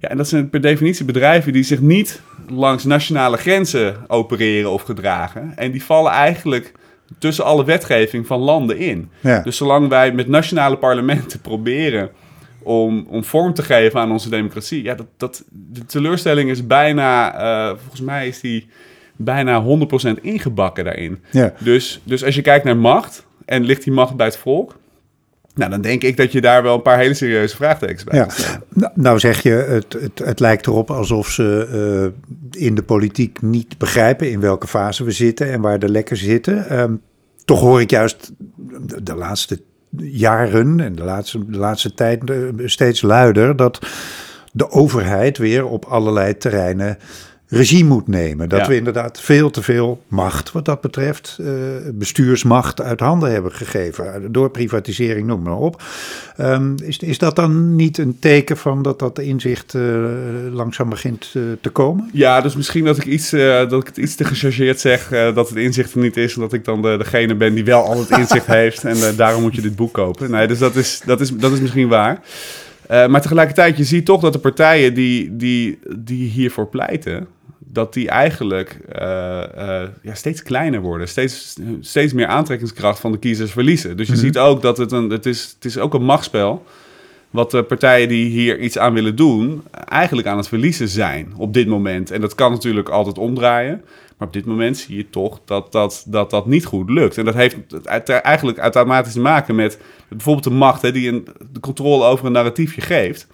Ja, 0.00 0.08
en 0.08 0.16
dat 0.16 0.28
zijn 0.28 0.50
per 0.50 0.60
definitie 0.60 1.04
bedrijven 1.04 1.52
die 1.52 1.62
zich 1.62 1.80
niet 1.80 2.22
langs 2.48 2.84
nationale 2.84 3.36
grenzen 3.36 3.96
opereren 4.06 4.70
of 4.70 4.82
gedragen. 4.82 5.52
En 5.56 5.70
die 5.70 5.84
vallen 5.84 6.12
eigenlijk 6.12 6.72
tussen 7.18 7.44
alle 7.44 7.64
wetgeving 7.64 8.26
van 8.26 8.40
landen 8.40 8.78
in. 8.78 9.10
Ja. 9.20 9.42
Dus 9.42 9.56
zolang 9.56 9.88
wij 9.88 10.12
met 10.12 10.28
nationale 10.28 10.76
parlementen 10.76 11.40
proberen 11.50 12.10
om, 12.62 13.06
om 13.08 13.24
vorm 13.24 13.54
te 13.54 13.62
geven 13.62 14.00
aan 14.00 14.10
onze 14.10 14.28
democratie, 14.28 14.82
ja, 14.82 14.94
dat, 14.94 15.06
dat, 15.16 15.44
de 15.50 15.84
teleurstelling 15.86 16.50
is 16.50 16.66
bijna, 16.66 17.40
uh, 17.40 17.76
volgens 17.78 18.00
mij 18.00 18.28
is 18.28 18.40
die 18.40 18.66
bijna 19.16 19.64
100% 20.18 20.20
ingebakken 20.22 20.84
daarin. 20.84 21.22
Ja. 21.30 21.52
Dus, 21.58 22.00
dus 22.04 22.24
als 22.24 22.34
je 22.34 22.42
kijkt 22.42 22.64
naar 22.64 22.76
macht 22.76 23.26
en 23.44 23.64
ligt 23.64 23.84
die 23.84 23.92
macht 23.92 24.16
bij 24.16 24.26
het 24.26 24.36
volk, 24.36 24.78
nou, 25.60 25.72
dan 25.72 25.80
denk 25.80 26.02
ik 26.02 26.16
dat 26.16 26.32
je 26.32 26.40
daar 26.40 26.62
wel 26.62 26.74
een 26.74 26.82
paar 26.82 26.98
hele 26.98 27.14
serieuze 27.14 27.56
vraagtekens 27.56 28.04
bij 28.04 28.18
hebt. 28.18 28.36
Ja. 28.36 28.62
Nou, 28.68 28.92
nou 28.94 29.18
zeg 29.18 29.42
je, 29.42 29.50
het, 29.50 29.92
het, 29.92 30.18
het 30.24 30.40
lijkt 30.40 30.66
erop 30.66 30.90
alsof 30.90 31.30
ze 31.30 31.68
uh, 32.52 32.64
in 32.66 32.74
de 32.74 32.82
politiek 32.82 33.42
niet 33.42 33.78
begrijpen 33.78 34.30
in 34.30 34.40
welke 34.40 34.66
fase 34.66 35.04
we 35.04 35.10
zitten 35.10 35.50
en 35.52 35.60
waar 35.60 35.78
de 35.78 35.88
lekker 35.88 36.16
zitten. 36.16 36.80
Um, 36.80 37.00
toch 37.44 37.60
hoor 37.60 37.80
ik 37.80 37.90
juist 37.90 38.32
de, 38.56 39.02
de 39.02 39.14
laatste 39.14 39.60
jaren 39.96 40.80
en 40.80 40.94
de 40.94 41.04
laatste, 41.04 41.50
de 41.50 41.58
laatste 41.58 41.94
tijd 41.94 42.30
uh, 42.30 42.48
steeds 42.64 43.02
luider 43.02 43.56
dat 43.56 43.78
de 44.52 44.70
overheid 44.70 45.38
weer 45.38 45.66
op 45.66 45.84
allerlei 45.84 46.36
terreinen 46.36 46.98
regie 47.50 47.84
moet 47.84 48.08
nemen. 48.08 48.48
Dat 48.48 48.66
we 48.66 48.76
inderdaad 48.76 49.20
veel 49.20 49.50
te 49.50 49.62
veel 49.62 50.02
macht, 50.08 50.52
wat 50.52 50.64
dat 50.64 50.80
betreft, 50.80 51.38
uh, 51.40 51.48
bestuursmacht 51.94 52.80
uit 52.80 53.00
handen 53.00 53.32
hebben 53.32 53.52
gegeven. 53.52 54.32
Door 54.32 54.50
privatisering, 54.50 55.26
noem 55.26 55.42
maar 55.42 55.56
op. 55.56 55.82
Um, 56.40 56.74
is, 56.82 56.98
is 56.98 57.18
dat 57.18 57.36
dan 57.36 57.76
niet 57.76 57.98
een 57.98 58.18
teken 58.18 58.56
van 58.56 58.82
dat 58.82 58.98
dat 58.98 59.18
inzicht 59.18 59.74
uh, 59.74 59.82
langzaam 60.50 60.88
begint 60.88 61.32
uh, 61.36 61.42
te 61.60 61.70
komen? 61.70 62.10
Ja, 62.12 62.40
dus 62.40 62.56
misschien 62.56 62.84
dat 62.84 62.96
ik, 62.96 63.04
iets, 63.04 63.30
dat 63.30 63.80
ik 63.80 63.86
het 63.86 63.96
iets 63.96 64.14
te 64.14 64.24
gechargeerd 64.24 64.80
zeg 64.80 65.08
dat 65.08 65.48
het 65.48 65.58
inzicht 65.58 65.94
er 65.94 66.00
niet 66.00 66.16
is. 66.16 66.34
En 66.34 66.40
dat 66.40 66.52
ik 66.52 66.64
dan 66.64 66.82
de, 66.82 66.96
degene 66.98 67.34
ben 67.34 67.54
die 67.54 67.64
wel 67.64 67.82
al 67.82 67.98
het 67.98 68.10
inzicht 68.10 68.46
heeft. 68.60 68.84
En 68.84 69.16
daarom 69.16 69.42
moet 69.42 69.54
je 69.54 69.62
dit 69.62 69.76
boek 69.76 69.92
kopen. 69.92 70.30
Nee, 70.30 70.46
dus 70.46 70.58
dat 70.58 70.76
is, 70.76 71.02
dat 71.04 71.20
is, 71.20 71.30
dat 71.30 71.52
is 71.52 71.60
misschien 71.60 71.88
waar. 71.88 72.20
maar 72.88 73.20
tegelijkertijd, 73.20 73.76
je 73.76 73.84
ziet 73.84 74.04
toch 74.04 74.20
dat 74.20 74.32
de 74.32 74.38
partijen 74.38 74.94
die, 74.94 75.36
die, 75.36 75.78
die 75.98 76.28
hiervoor 76.28 76.66
pleiten, 76.66 77.26
dat 77.72 77.92
die 77.92 78.08
eigenlijk 78.08 78.78
uh, 79.00 79.42
uh, 79.58 79.82
ja, 80.02 80.14
steeds 80.14 80.42
kleiner 80.42 80.80
worden. 80.80 81.08
Steeds, 81.08 81.56
steeds 81.80 82.12
meer 82.12 82.26
aantrekkingskracht 82.26 83.00
van 83.00 83.12
de 83.12 83.18
kiezers 83.18 83.50
verliezen. 83.50 83.96
Dus 83.96 84.06
je 84.06 84.12
mhm. 84.12 84.22
ziet 84.22 84.38
ook 84.38 84.62
dat 84.62 84.76
het 84.76 84.92
een, 84.92 85.10
het 85.10 85.26
is, 85.26 85.52
het 85.54 85.64
is 85.64 85.78
ook 85.78 85.94
een 85.94 86.04
machtsspel. 86.04 86.64
Wat 87.30 87.50
de 87.50 87.62
partijen 87.62 88.08
die 88.08 88.30
hier 88.30 88.58
iets 88.58 88.78
aan 88.78 88.94
willen 88.94 89.16
doen, 89.16 89.62
eigenlijk 89.88 90.28
aan 90.28 90.36
het 90.36 90.48
verliezen 90.48 90.88
zijn 90.88 91.32
op 91.36 91.54
dit 91.54 91.66
moment. 91.66 92.10
En 92.10 92.20
dat 92.20 92.34
kan 92.34 92.50
natuurlijk 92.50 92.88
altijd 92.88 93.18
omdraaien. 93.18 93.84
Maar 94.16 94.28
op 94.28 94.34
dit 94.34 94.44
moment 94.44 94.76
zie 94.76 94.96
je 94.96 95.10
toch 95.10 95.40
dat 95.44 95.72
dat, 95.72 96.04
dat, 96.06 96.30
dat 96.30 96.46
niet 96.46 96.64
goed 96.64 96.90
lukt. 96.90 97.18
En 97.18 97.24
dat 97.24 97.34
heeft 97.34 97.56
eigenlijk 98.08 98.58
automatisch 98.58 99.12
te 99.12 99.20
maken 99.20 99.54
met 99.54 99.78
bijvoorbeeld 100.08 100.44
de 100.44 100.50
macht 100.50 100.82
hè, 100.82 100.92
die 100.92 101.08
een, 101.08 101.28
de 101.52 101.60
controle 101.60 102.04
over 102.04 102.26
een 102.26 102.32
narratiefje 102.32 102.80
geeft. 102.80 103.26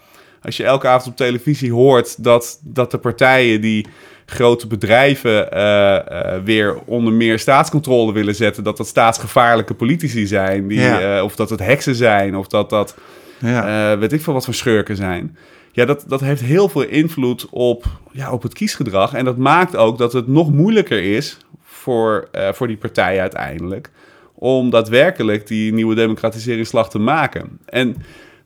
Als 0.43 0.57
je 0.57 0.64
elke 0.64 0.88
avond 0.88 1.11
op 1.11 1.16
televisie 1.16 1.73
hoort 1.73 2.25
dat, 2.25 2.61
dat 2.62 2.90
de 2.90 2.99
partijen 2.99 3.61
die 3.61 3.87
grote 4.26 4.66
bedrijven 4.66 5.49
uh, 5.54 5.59
uh, 5.59 6.42
weer 6.45 6.78
onder 6.85 7.12
meer 7.12 7.38
staatscontrole 7.38 8.12
willen 8.12 8.35
zetten. 8.35 8.64
Dat 8.64 8.76
dat 8.76 8.87
staatsgevaarlijke 8.87 9.75
politici 9.75 10.26
zijn. 10.26 10.68
Die, 10.68 10.80
ja. 10.80 11.16
uh, 11.16 11.25
of 11.25 11.37
dat 11.37 11.50
het 11.50 11.61
heksen 11.61 11.95
zijn. 11.95 12.37
Of 12.37 12.47
dat 12.47 12.71
dat 12.71 12.97
ja. 13.38 13.99
weet 13.99 14.12
ik 14.12 14.21
veel 14.21 14.33
wat 14.33 14.45
voor 14.45 14.54
schurken 14.54 14.97
zijn. 14.97 15.37
Ja, 15.73 15.85
dat, 15.85 16.04
dat 16.09 16.21
heeft 16.21 16.42
heel 16.42 16.68
veel 16.68 16.83
invloed 16.83 17.47
op, 17.50 17.85
ja, 18.12 18.33
op 18.33 18.42
het 18.42 18.54
kiesgedrag. 18.54 19.14
En 19.14 19.25
dat 19.25 19.37
maakt 19.37 19.76
ook 19.76 19.99
dat 19.99 20.12
het 20.12 20.26
nog 20.26 20.52
moeilijker 20.52 21.02
is 21.02 21.37
voor, 21.62 22.28
voor 22.52 22.66
die 22.66 22.76
partijen 22.76 23.21
uiteindelijk. 23.21 23.90
Om 24.35 24.71
daadwerkelijk 24.71 25.47
die 25.47 25.73
nieuwe 25.73 25.95
democratiseringsslag 25.95 26.90
te 26.90 26.99
maken. 26.99 27.59
En 27.64 27.97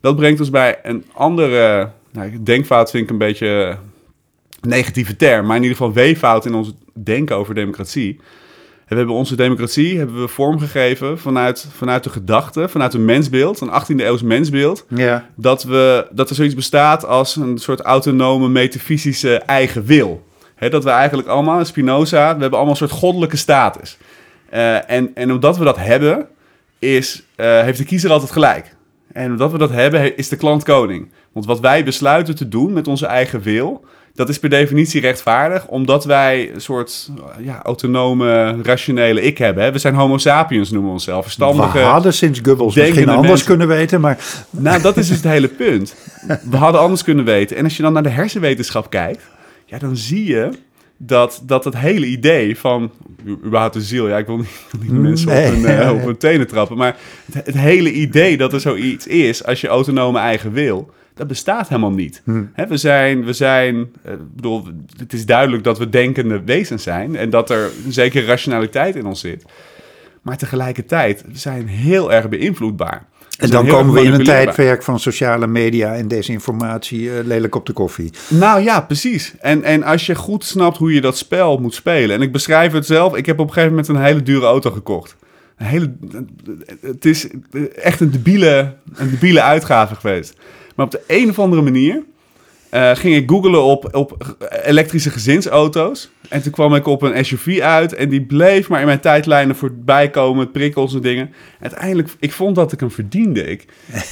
dat 0.00 0.16
brengt 0.16 0.40
ons 0.40 0.50
bij 0.50 0.78
een 0.82 1.04
andere 1.12 1.90
nou, 2.12 2.42
denkfout, 2.42 2.90
vind 2.90 3.04
ik 3.04 3.10
een 3.10 3.18
beetje 3.18 3.76
negatieve 4.60 5.16
term, 5.16 5.46
maar 5.46 5.56
in 5.56 5.62
ieder 5.62 5.76
geval 5.76 5.92
weeffout 5.92 6.46
in 6.46 6.54
ons 6.54 6.72
denken 6.94 7.36
over 7.36 7.54
democratie. 7.54 8.20
we 8.88 8.96
hebben 8.96 9.14
onze 9.14 9.36
democratie 9.36 9.98
hebben 9.98 10.20
we 10.20 10.28
vormgegeven 10.28 11.18
vanuit, 11.18 11.66
vanuit 11.76 12.04
de 12.04 12.10
gedachte, 12.10 12.68
vanuit 12.68 12.94
een 12.94 13.04
mensbeeld, 13.04 13.60
een 13.60 13.70
18e 13.70 13.96
eeuws 13.96 14.22
mensbeeld. 14.22 14.86
Ja. 14.88 15.28
Dat, 15.34 15.62
we, 15.62 16.06
dat 16.10 16.28
er 16.28 16.34
zoiets 16.34 16.54
bestaat 16.54 17.06
als 17.06 17.36
een 17.36 17.58
soort 17.58 17.80
autonome 17.80 18.48
metafysische 18.48 19.34
eigen 19.34 19.84
wil. 19.84 20.26
dat 20.58 20.84
we 20.84 20.90
eigenlijk 20.90 21.28
allemaal, 21.28 21.64
Spinoza, 21.64 22.34
we 22.34 22.40
hebben 22.40 22.58
allemaal 22.58 22.70
een 22.70 22.88
soort 22.88 22.90
goddelijke 22.90 23.36
status. 23.36 23.98
Uh, 24.52 24.90
en, 24.90 25.10
en 25.14 25.32
omdat 25.32 25.58
we 25.58 25.64
dat 25.64 25.76
hebben, 25.76 26.28
is, 26.78 27.22
uh, 27.36 27.60
heeft 27.60 27.78
de 27.78 27.84
kiezer 27.84 28.10
altijd 28.10 28.30
gelijk. 28.30 28.74
En 29.12 29.30
omdat 29.30 29.52
we 29.52 29.58
dat 29.58 29.70
hebben, 29.70 30.16
is 30.16 30.28
de 30.28 30.36
klant 30.36 30.64
koning. 30.64 31.10
Want 31.32 31.46
wat 31.46 31.60
wij 31.60 31.84
besluiten 31.84 32.34
te 32.34 32.48
doen 32.48 32.72
met 32.72 32.88
onze 32.88 33.06
eigen 33.06 33.40
wil, 33.40 33.84
dat 34.14 34.28
is 34.28 34.38
per 34.38 34.48
definitie 34.48 35.00
rechtvaardig, 35.00 35.66
omdat 35.66 36.04
wij 36.04 36.50
een 36.54 36.60
soort 36.60 37.10
ja, 37.40 37.62
autonome, 37.62 38.56
rationele 38.62 39.22
ik 39.22 39.38
hebben. 39.38 39.64
Hè? 39.64 39.72
We 39.72 39.78
zijn 39.78 39.94
homo 39.94 40.18
sapiens, 40.18 40.70
noemen 40.70 40.88
we 40.88 40.94
onszelf. 40.94 41.22
Verstandige, 41.22 41.78
we 41.78 41.84
hadden 41.84 42.14
sinds 42.14 42.40
Goebbels 42.42 42.74
misschien 42.74 43.08
anders 43.08 43.28
mensen. 43.28 43.46
kunnen 43.46 43.68
weten, 43.68 44.00
maar... 44.00 44.18
Nou, 44.50 44.82
dat 44.82 44.96
is 44.96 45.08
dus 45.08 45.16
het 45.16 45.26
hele 45.26 45.48
punt. 45.48 45.94
We 46.50 46.56
hadden 46.56 46.80
anders 46.80 47.04
kunnen 47.04 47.24
weten. 47.24 47.56
En 47.56 47.64
als 47.64 47.76
je 47.76 47.82
dan 47.82 47.92
naar 47.92 48.02
de 48.02 48.08
hersenwetenschap 48.08 48.90
kijkt, 48.90 49.22
ja, 49.64 49.78
dan 49.78 49.96
zie 49.96 50.24
je 50.24 50.50
dat, 50.96 51.42
dat 51.42 51.64
het 51.64 51.76
hele 51.76 52.06
idee 52.06 52.58
van, 52.58 52.90
überhaupt 53.44 53.74
de 53.74 53.80
ziel, 53.80 54.08
ja, 54.08 54.18
ik 54.18 54.26
wil 54.26 54.36
niet, 54.36 54.48
niet 54.80 54.90
mensen 54.90 55.28
op, 55.28 55.34
hun, 55.34 55.60
uh, 55.60 55.92
op 55.92 56.04
hun 56.04 56.16
tenen 56.16 56.46
trappen, 56.46 56.76
maar 56.76 56.96
het, 57.32 57.46
het 57.46 57.58
hele 57.58 57.92
idee 57.92 58.36
dat 58.36 58.52
er 58.52 58.60
zoiets 58.60 59.06
is 59.06 59.44
als 59.44 59.60
je 59.60 59.68
autonome 59.68 60.18
eigen 60.18 60.52
wil 60.52 60.90
dat 61.20 61.28
bestaat 61.28 61.68
helemaal 61.68 61.90
niet. 61.90 62.22
Hmm. 62.24 62.50
we 62.68 62.76
zijn, 62.76 63.24
we 63.24 63.32
zijn 63.32 63.76
uh, 63.76 64.12
bedoel, 64.34 64.64
het 64.96 65.12
is 65.12 65.26
duidelijk 65.26 65.64
dat 65.64 65.78
we 65.78 65.88
denkende 65.88 66.42
wezens 66.44 66.82
zijn 66.82 67.16
en 67.16 67.30
dat 67.30 67.50
er 67.50 67.70
een 67.84 67.92
zekere 67.92 68.26
rationaliteit 68.26 68.96
in 68.96 69.06
ons 69.06 69.20
zit. 69.20 69.44
Maar 70.22 70.36
tegelijkertijd, 70.36 71.24
we 71.26 71.38
zijn 71.38 71.66
heel 71.66 72.12
erg 72.12 72.28
beïnvloedbaar. 72.28 73.06
En 73.38 73.50
dan 73.50 73.66
komen 73.66 73.94
we 73.94 74.02
in 74.02 74.12
een 74.12 74.24
tijdperk 74.24 74.82
van 74.82 75.00
sociale 75.00 75.46
media 75.46 75.94
en 75.94 76.08
desinformatie 76.08 77.00
uh, 77.00 77.12
lelijk 77.24 77.54
op 77.54 77.66
de 77.66 77.72
koffie. 77.72 78.12
Nou 78.28 78.62
ja, 78.62 78.80
precies. 78.80 79.34
En, 79.40 79.62
en 79.62 79.82
als 79.82 80.06
je 80.06 80.14
goed 80.14 80.44
snapt 80.44 80.76
hoe 80.76 80.94
je 80.94 81.00
dat 81.00 81.18
spel 81.18 81.58
moet 81.58 81.74
spelen. 81.74 82.16
En 82.16 82.22
ik 82.22 82.32
beschrijf 82.32 82.72
het 82.72 82.86
zelf. 82.86 83.16
Ik 83.16 83.26
heb 83.26 83.38
op 83.38 83.46
een 83.46 83.52
gegeven 83.52 83.76
moment 83.76 83.88
een 83.88 84.04
hele 84.04 84.22
dure 84.22 84.46
auto 84.46 84.70
gekocht. 84.70 85.16
Een 85.56 85.66
hele, 85.66 85.92
het 86.80 87.04
is 87.04 87.28
echt 87.74 88.00
een 88.00 88.10
debiele, 88.10 88.74
een 88.94 89.10
debiele 89.10 89.42
uitgave 89.42 89.94
geweest. 89.94 90.34
Maar 90.80 90.88
op 90.88 90.94
de 90.94 91.14
een 91.20 91.28
of 91.28 91.38
andere 91.38 91.62
manier 91.62 92.02
uh, 92.74 92.90
ging 92.94 93.16
ik 93.16 93.30
googlen 93.30 93.62
op, 93.62 93.94
op 93.94 94.36
elektrische 94.64 95.10
gezinsauto's. 95.10 96.10
En 96.28 96.42
toen 96.42 96.52
kwam 96.52 96.74
ik 96.74 96.86
op 96.86 97.02
een 97.02 97.24
SUV 97.24 97.60
uit. 97.60 97.94
En 97.94 98.08
die 98.08 98.22
bleef 98.22 98.68
maar 98.68 98.80
in 98.80 98.86
mijn 98.86 99.00
tijdlijnen 99.00 99.56
voorbij 99.56 100.10
komen. 100.10 100.50
Prikkels 100.50 100.94
en 100.94 101.00
dingen. 101.00 101.32
Uiteindelijk, 101.60 102.08
ik 102.18 102.32
vond 102.32 102.54
dat 102.54 102.72
ik 102.72 102.80
hem 102.80 102.90
verdiende. 102.90 103.46
Ik, 103.46 103.64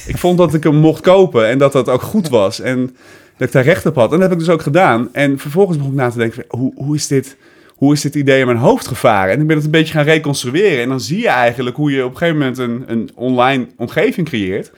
ik 0.07 0.17
vond 0.17 0.37
dat 0.37 0.53
ik 0.53 0.63
hem 0.63 0.75
mocht 0.75 1.01
kopen. 1.01 1.47
En 1.47 1.57
dat 1.57 1.71
dat 1.71 1.89
ook 1.89 2.01
goed 2.01 2.29
was. 2.29 2.59
En 2.59 2.95
dat 3.37 3.47
ik 3.47 3.53
daar 3.53 3.63
recht 3.63 3.85
op 3.85 3.95
had. 3.95 4.11
En 4.13 4.19
dat 4.19 4.29
heb 4.29 4.39
ik 4.39 4.45
dus 4.45 4.53
ook 4.53 4.61
gedaan. 4.61 5.09
En 5.13 5.39
vervolgens 5.39 5.77
begon 5.77 5.91
ik 5.91 5.97
na 5.97 6.09
te 6.09 6.17
denken: 6.17 6.45
hoe, 6.47 6.73
hoe 6.75 6.95
is 6.95 7.07
dit 7.07 7.37
hoe 7.67 7.93
is 7.93 8.01
dit 8.01 8.15
idee 8.15 8.39
in 8.39 8.45
mijn 8.45 8.57
hoofd 8.57 8.87
gevaren? 8.87 9.33
En 9.33 9.41
ik 9.41 9.47
ben 9.47 9.55
het 9.55 9.65
een 9.65 9.71
beetje 9.71 9.93
gaan 9.93 10.03
reconstrueren. 10.03 10.81
En 10.81 10.89
dan 10.89 11.01
zie 11.01 11.19
je 11.19 11.29
eigenlijk 11.29 11.75
hoe 11.75 11.91
je 11.91 12.05
op 12.05 12.11
een 12.11 12.17
gegeven 12.17 12.37
moment 12.37 12.57
een, 12.57 12.83
een 12.87 13.09
online 13.15 13.67
omgeving 13.77 14.27
creëert 14.27 14.71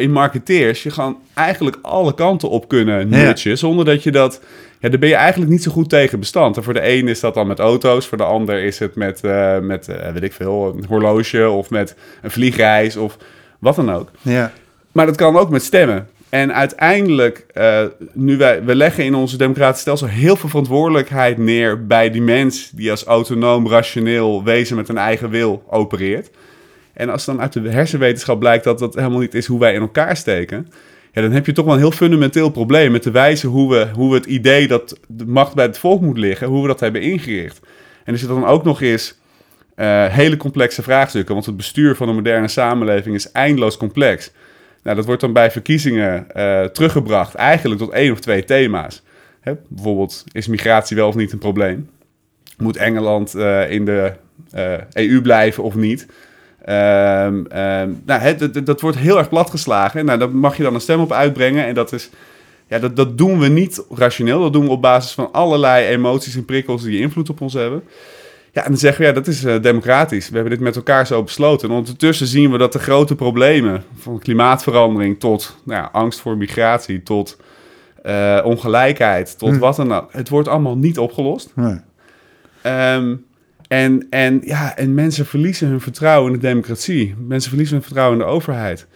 in 0.00 0.12
marketeers 0.12 0.82
je 0.82 0.90
gewoon 0.90 1.18
eigenlijk 1.34 1.78
alle 1.82 2.14
kanten 2.14 2.50
op 2.50 2.68
kunnen 2.68 3.08
nutchen. 3.08 3.58
Zonder 3.58 3.84
dat 3.84 4.02
je 4.02 4.10
dat... 4.10 4.40
Ja, 4.80 4.88
daar 4.88 4.98
ben 4.98 5.08
je 5.08 5.14
eigenlijk 5.14 5.50
niet 5.50 5.62
zo 5.62 5.70
goed 5.70 5.88
tegen 5.88 6.18
bestand. 6.18 6.56
En 6.56 6.62
voor 6.62 6.74
de 6.74 6.88
een 6.88 7.08
is 7.08 7.20
dat 7.20 7.34
dan 7.34 7.46
met 7.46 7.58
auto's. 7.58 8.06
Voor 8.06 8.18
de 8.18 8.24
ander 8.24 8.62
is 8.62 8.78
het 8.78 8.94
met, 8.94 9.20
uh, 9.24 9.58
met 9.58 9.88
uh, 9.88 10.10
weet 10.12 10.22
ik 10.22 10.32
veel, 10.32 10.74
een 10.76 10.84
horloge 10.88 11.48
of 11.50 11.70
met 11.70 11.96
een 12.22 12.30
vliegreis 12.30 12.96
of 12.96 13.16
wat 13.58 13.76
dan 13.76 13.92
ook. 13.92 14.10
Ja. 14.22 14.52
Maar 14.92 15.06
dat 15.06 15.16
kan 15.16 15.36
ook 15.36 15.50
met 15.50 15.62
stemmen. 15.62 16.08
En 16.28 16.54
uiteindelijk, 16.54 17.46
uh, 17.54 17.80
nu 18.12 18.36
wij, 18.36 18.64
we 18.64 18.74
leggen 18.74 19.04
in 19.04 19.14
onze 19.14 19.36
democratische 19.36 19.80
stelsel 19.80 20.06
heel 20.06 20.36
veel 20.36 20.48
verantwoordelijkheid 20.48 21.38
neer 21.38 21.86
bij 21.86 22.10
die 22.10 22.22
mens 22.22 22.70
die 22.70 22.90
als 22.90 23.04
autonoom, 23.04 23.68
rationeel 23.68 24.44
wezen 24.44 24.76
met 24.76 24.88
een 24.88 24.98
eigen 24.98 25.30
wil 25.30 25.64
opereert. 25.70 26.30
En 26.94 27.08
als 27.08 27.24
dan 27.24 27.40
uit 27.40 27.52
de 27.52 27.70
hersenwetenschap 27.70 28.38
blijkt 28.38 28.64
dat 28.64 28.78
dat 28.78 28.94
helemaal 28.94 29.18
niet 29.18 29.34
is 29.34 29.46
hoe 29.46 29.60
wij 29.60 29.74
in 29.74 29.80
elkaar 29.80 30.16
steken, 30.16 30.68
Ja, 31.12 31.22
dan 31.22 31.32
heb 31.32 31.46
je 31.46 31.52
toch 31.52 31.64
wel 31.64 31.74
een 31.74 31.80
heel 31.80 31.90
fundamenteel 31.90 32.50
probleem 32.50 32.92
met 32.92 33.02
de 33.02 33.10
wijze 33.10 33.46
hoe 33.46 33.70
we, 33.70 33.88
hoe 33.94 34.10
we 34.10 34.16
het 34.16 34.26
idee 34.26 34.68
dat 34.68 34.98
de 35.08 35.26
macht 35.26 35.54
bij 35.54 35.64
het 35.64 35.78
volk 35.78 36.00
moet 36.00 36.18
liggen, 36.18 36.46
hoe 36.46 36.62
we 36.62 36.68
dat 36.68 36.80
hebben 36.80 37.00
ingericht. 37.00 37.60
En 38.04 38.12
er 38.12 38.18
zitten 38.18 38.40
dan 38.40 38.48
ook 38.48 38.64
nog 38.64 38.80
eens 38.80 39.18
uh, 39.76 40.06
hele 40.06 40.36
complexe 40.36 40.82
vraagstukken, 40.82 41.34
want 41.34 41.46
het 41.46 41.56
bestuur 41.56 41.96
van 41.96 42.08
een 42.08 42.14
moderne 42.14 42.48
samenleving 42.48 43.14
is 43.14 43.32
eindeloos 43.32 43.76
complex. 43.76 44.32
Nou, 44.82 44.96
dat 44.96 45.04
wordt 45.04 45.20
dan 45.20 45.32
bij 45.32 45.50
verkiezingen 45.50 46.26
uh, 46.36 46.64
teruggebracht 46.64 47.34
eigenlijk 47.34 47.80
tot 47.80 47.90
één 47.90 48.12
of 48.12 48.20
twee 48.20 48.44
thema's. 48.44 49.02
Bijvoorbeeld, 49.68 50.24
is 50.32 50.46
migratie 50.46 50.96
wel 50.96 51.08
of 51.08 51.14
niet 51.14 51.32
een 51.32 51.38
probleem? 51.38 51.90
Moet 52.58 52.76
Engeland 52.76 53.34
uh, 53.34 53.70
in 53.70 53.84
de 53.84 54.12
EU 54.92 55.22
blijven 55.22 55.62
of 55.62 55.74
niet? 55.74 56.06
Um, 56.68 57.46
um, 57.58 58.02
nou, 58.06 58.36
dat, 58.36 58.66
dat 58.66 58.80
wordt 58.80 58.98
heel 58.98 59.18
erg 59.18 59.28
platgeslagen. 59.28 60.04
Nou, 60.04 60.18
daar 60.18 60.30
mag 60.30 60.56
je 60.56 60.62
dan 60.62 60.74
een 60.74 60.80
stem 60.80 61.00
op 61.00 61.12
uitbrengen. 61.12 61.66
En 61.66 61.74
dat 61.74 61.92
is 61.92 62.10
ja, 62.66 62.78
dat, 62.78 62.96
dat 62.96 63.18
doen 63.18 63.38
we 63.38 63.48
niet 63.48 63.84
rationeel. 63.90 64.40
Dat 64.40 64.52
doen 64.52 64.64
we 64.64 64.70
op 64.70 64.82
basis 64.82 65.12
van 65.12 65.32
allerlei 65.32 65.86
emoties 65.86 66.36
en 66.36 66.44
prikkels 66.44 66.82
die 66.82 67.00
invloed 67.00 67.30
op 67.30 67.40
ons 67.40 67.52
hebben. 67.52 67.82
Ja, 68.52 68.62
en 68.62 68.68
dan 68.68 68.78
zeggen 68.78 69.00
we, 69.00 69.06
ja, 69.06 69.12
dat 69.12 69.26
is 69.26 69.44
uh, 69.44 69.62
democratisch. 69.62 70.28
We 70.28 70.34
hebben 70.34 70.52
dit 70.52 70.62
met 70.62 70.76
elkaar 70.76 71.06
zo 71.06 71.22
besloten. 71.22 71.68
En 71.68 71.74
ondertussen 71.74 72.26
zien 72.26 72.50
we 72.50 72.58
dat 72.58 72.72
de 72.72 72.78
grote 72.78 73.14
problemen... 73.14 73.84
van 73.96 74.18
klimaatverandering 74.18 75.20
tot 75.20 75.56
nou 75.64 75.80
ja, 75.80 75.88
angst 75.92 76.20
voor 76.20 76.36
migratie... 76.36 77.02
tot 77.02 77.36
uh, 78.06 78.40
ongelijkheid, 78.44 79.38
tot 79.38 79.50
hm. 79.50 79.58
wat 79.58 79.76
dan 79.76 79.92
ook... 79.92 80.12
het 80.12 80.28
wordt 80.28 80.48
allemaal 80.48 80.76
niet 80.76 80.98
opgelost. 80.98 81.52
Nee. 81.54 81.80
Um, 82.94 83.24
en, 83.74 84.06
en, 84.10 84.40
ja, 84.44 84.76
en 84.76 84.94
mensen 84.94 85.26
verliezen 85.26 85.68
hun 85.68 85.80
vertrouwen 85.80 86.32
in 86.32 86.38
de 86.38 86.46
democratie. 86.46 87.14
Mensen 87.18 87.48
verliezen 87.48 87.76
hun 87.76 87.84
vertrouwen 87.84 88.18
in 88.18 88.24
de 88.24 88.30
overheid. 88.30 88.86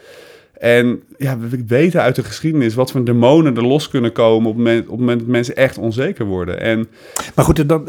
En 0.58 1.02
ja, 1.16 1.38
we 1.38 1.64
weten 1.66 2.02
uit 2.02 2.14
de 2.14 2.24
geschiedenis 2.24 2.74
wat 2.74 2.90
voor 2.90 3.04
demonen 3.04 3.56
er 3.56 3.66
los 3.66 3.88
kunnen 3.88 4.12
komen 4.12 4.50
op 4.50 4.56
het 4.56 4.64
moment, 4.64 4.84
op 4.84 4.90
het 4.90 4.98
moment 4.98 5.18
dat 5.18 5.28
mensen 5.28 5.56
echt 5.56 5.78
onzeker 5.78 6.26
worden. 6.26 6.60
En, 6.60 6.88
maar 7.34 7.44
goed, 7.44 7.68
dan, 7.68 7.84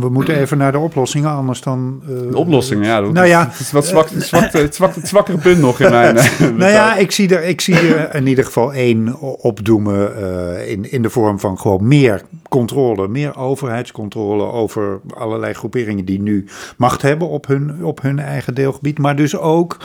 we 0.00 0.08
moeten 0.08 0.36
even 0.36 0.58
naar 0.58 0.72
de 0.72 0.78
oplossingen, 0.78 1.30
anders 1.30 1.60
dan... 1.60 2.02
Uh, 2.02 2.30
de 2.30 2.36
oplossingen, 2.36 2.84
ja. 2.84 3.00
Dat, 3.00 3.12
nou 3.12 3.26
ja, 3.26 3.48
het 3.48 3.60
is 3.60 3.72
wat 3.72 3.86
zwak, 3.86 4.10
het, 4.10 4.22
zwak, 4.22 4.52
het, 4.52 4.74
zwak, 4.74 4.94
het 4.94 5.08
zwakkere 5.08 5.38
punt 5.38 5.58
nog 5.58 5.80
in 5.80 5.90
mijn... 5.90 6.14
nou 6.56 6.70
ja, 6.70 6.96
ik 6.96 7.10
zie, 7.10 7.36
er, 7.36 7.44
ik 7.44 7.60
zie 7.60 7.76
er 7.76 8.14
in 8.14 8.26
ieder 8.26 8.44
geval 8.44 8.72
één 8.72 9.20
opdoemen 9.20 10.12
uh, 10.18 10.70
in, 10.70 10.90
in 10.90 11.02
de 11.02 11.10
vorm 11.10 11.40
van 11.40 11.58
gewoon 11.58 11.88
meer 11.88 12.22
controle, 12.48 13.08
meer 13.08 13.36
overheidscontrole 13.36 14.44
over 14.44 15.00
allerlei 15.14 15.52
groeperingen 15.52 16.04
die 16.04 16.20
nu 16.20 16.44
macht 16.76 17.02
hebben 17.02 17.28
op 17.28 17.46
hun, 17.46 17.84
op 17.84 18.02
hun 18.02 18.18
eigen 18.18 18.54
deelgebied, 18.54 18.98
maar 18.98 19.16
dus 19.16 19.36
ook 19.36 19.76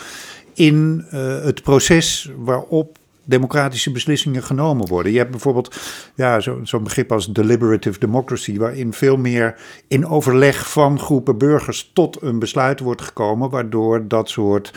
in 0.57 1.05
uh, 1.13 1.43
het 1.43 1.63
proces 1.63 2.31
waarop 2.37 2.97
democratische 3.23 3.91
beslissingen 3.91 4.43
genomen 4.43 4.87
worden. 4.87 5.11
Je 5.11 5.17
hebt 5.17 5.31
bijvoorbeeld 5.31 5.75
ja, 6.15 6.39
zo'n 6.39 6.67
zo 6.67 6.79
begrip 6.79 7.11
als 7.11 7.33
deliberative 7.33 7.99
democracy, 7.99 8.57
waarin 8.57 8.93
veel 8.93 9.17
meer 9.17 9.55
in 9.87 10.05
overleg 10.05 10.71
van 10.71 10.99
groepen 10.99 11.37
burgers 11.37 11.91
tot 11.93 12.21
een 12.21 12.39
besluit 12.39 12.79
wordt 12.79 13.01
gekomen, 13.01 13.49
waardoor 13.49 14.07
dat 14.07 14.29
soort 14.29 14.73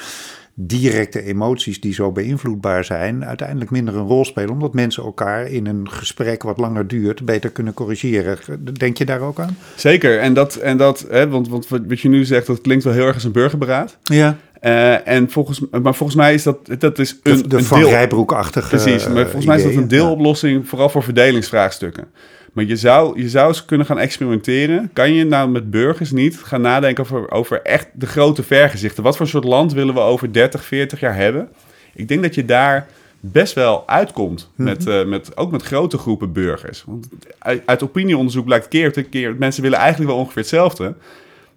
directe 0.54 1.22
emoties 1.22 1.80
die 1.80 1.92
zo 1.92 2.12
beïnvloedbaar 2.12 2.84
zijn, 2.84 3.24
uiteindelijk 3.24 3.70
minder 3.70 3.96
een 3.96 4.06
rol 4.06 4.24
spelen, 4.24 4.50
omdat 4.50 4.74
mensen 4.74 5.04
elkaar 5.04 5.46
in 5.46 5.66
een 5.66 5.90
gesprek 5.90 6.42
wat 6.42 6.58
langer 6.58 6.86
duurt 6.86 7.24
beter 7.24 7.50
kunnen 7.50 7.74
corrigeren. 7.74 8.38
Denk 8.72 8.98
je 8.98 9.04
daar 9.04 9.20
ook 9.20 9.40
aan? 9.40 9.56
Zeker, 9.76 10.18
en 10.18 10.34
dat, 10.34 10.54
en 10.54 10.76
dat 10.76 11.06
hè, 11.10 11.28
want, 11.28 11.48
want 11.48 11.68
wat 11.68 12.00
je 12.00 12.08
nu 12.08 12.24
zegt, 12.24 12.46
dat 12.46 12.60
klinkt 12.60 12.84
wel 12.84 12.92
heel 12.92 13.06
erg 13.06 13.14
als 13.14 13.24
een 13.24 13.32
burgerberaad. 13.32 13.98
Ja. 14.02 14.38
Uh, 14.62 15.08
en 15.08 15.30
volgens, 15.30 15.60
maar 15.70 15.94
volgens 15.94 16.14
mij 16.14 16.34
is 16.34 16.42
dat, 16.42 16.56
dat 16.78 16.98
is 16.98 17.18
een, 17.22 17.36
de, 17.36 17.48
de 17.48 17.56
een 17.56 17.64
Van 17.64 17.82
Rijbroekachtige 17.82 18.68
Precies, 18.68 19.08
maar 19.08 19.22
volgens 19.22 19.46
mij 19.46 19.56
is 19.56 19.62
dat 19.62 19.74
een 19.74 19.88
deeloplossing, 19.88 20.68
vooral 20.68 20.88
voor 20.88 21.02
verdelingsvraagstukken. 21.02 22.04
Maar 22.52 22.64
je 22.64 22.76
zou, 22.76 23.20
je 23.20 23.28
zou 23.28 23.48
eens 23.48 23.64
kunnen 23.64 23.86
gaan 23.86 23.98
experimenteren. 23.98 24.90
Kan 24.92 25.12
je 25.12 25.24
nou 25.24 25.50
met 25.50 25.70
burgers 25.70 26.10
niet 26.10 26.38
gaan 26.38 26.60
nadenken 26.60 27.04
over, 27.04 27.30
over 27.30 27.62
echt 27.62 27.88
de 27.92 28.06
grote 28.06 28.42
vergezichten? 28.42 29.02
Wat 29.02 29.16
voor 29.16 29.26
soort 29.26 29.44
land 29.44 29.72
willen 29.72 29.94
we 29.94 30.00
over 30.00 30.32
30, 30.32 30.64
40 30.64 31.00
jaar 31.00 31.14
hebben? 31.14 31.48
Ik 31.94 32.08
denk 32.08 32.22
dat 32.22 32.34
je 32.34 32.44
daar 32.44 32.86
best 33.20 33.54
wel 33.54 33.88
uitkomt. 33.88 34.50
Mhm. 34.54 34.68
Met, 34.68 34.86
uh, 34.86 35.04
met, 35.04 35.36
ook 35.36 35.50
met 35.50 35.62
grote 35.62 35.98
groepen 35.98 36.32
burgers. 36.32 36.84
Want 36.86 37.08
uit, 37.38 37.62
uit 37.64 37.82
opinieonderzoek 37.82 38.44
blijkt 38.44 38.68
keer 38.68 38.88
op 38.96 39.10
keer... 39.10 39.36
mensen 39.38 39.62
willen 39.62 39.78
eigenlijk 39.78 40.10
wel 40.10 40.20
ongeveer 40.20 40.42
hetzelfde. 40.42 40.94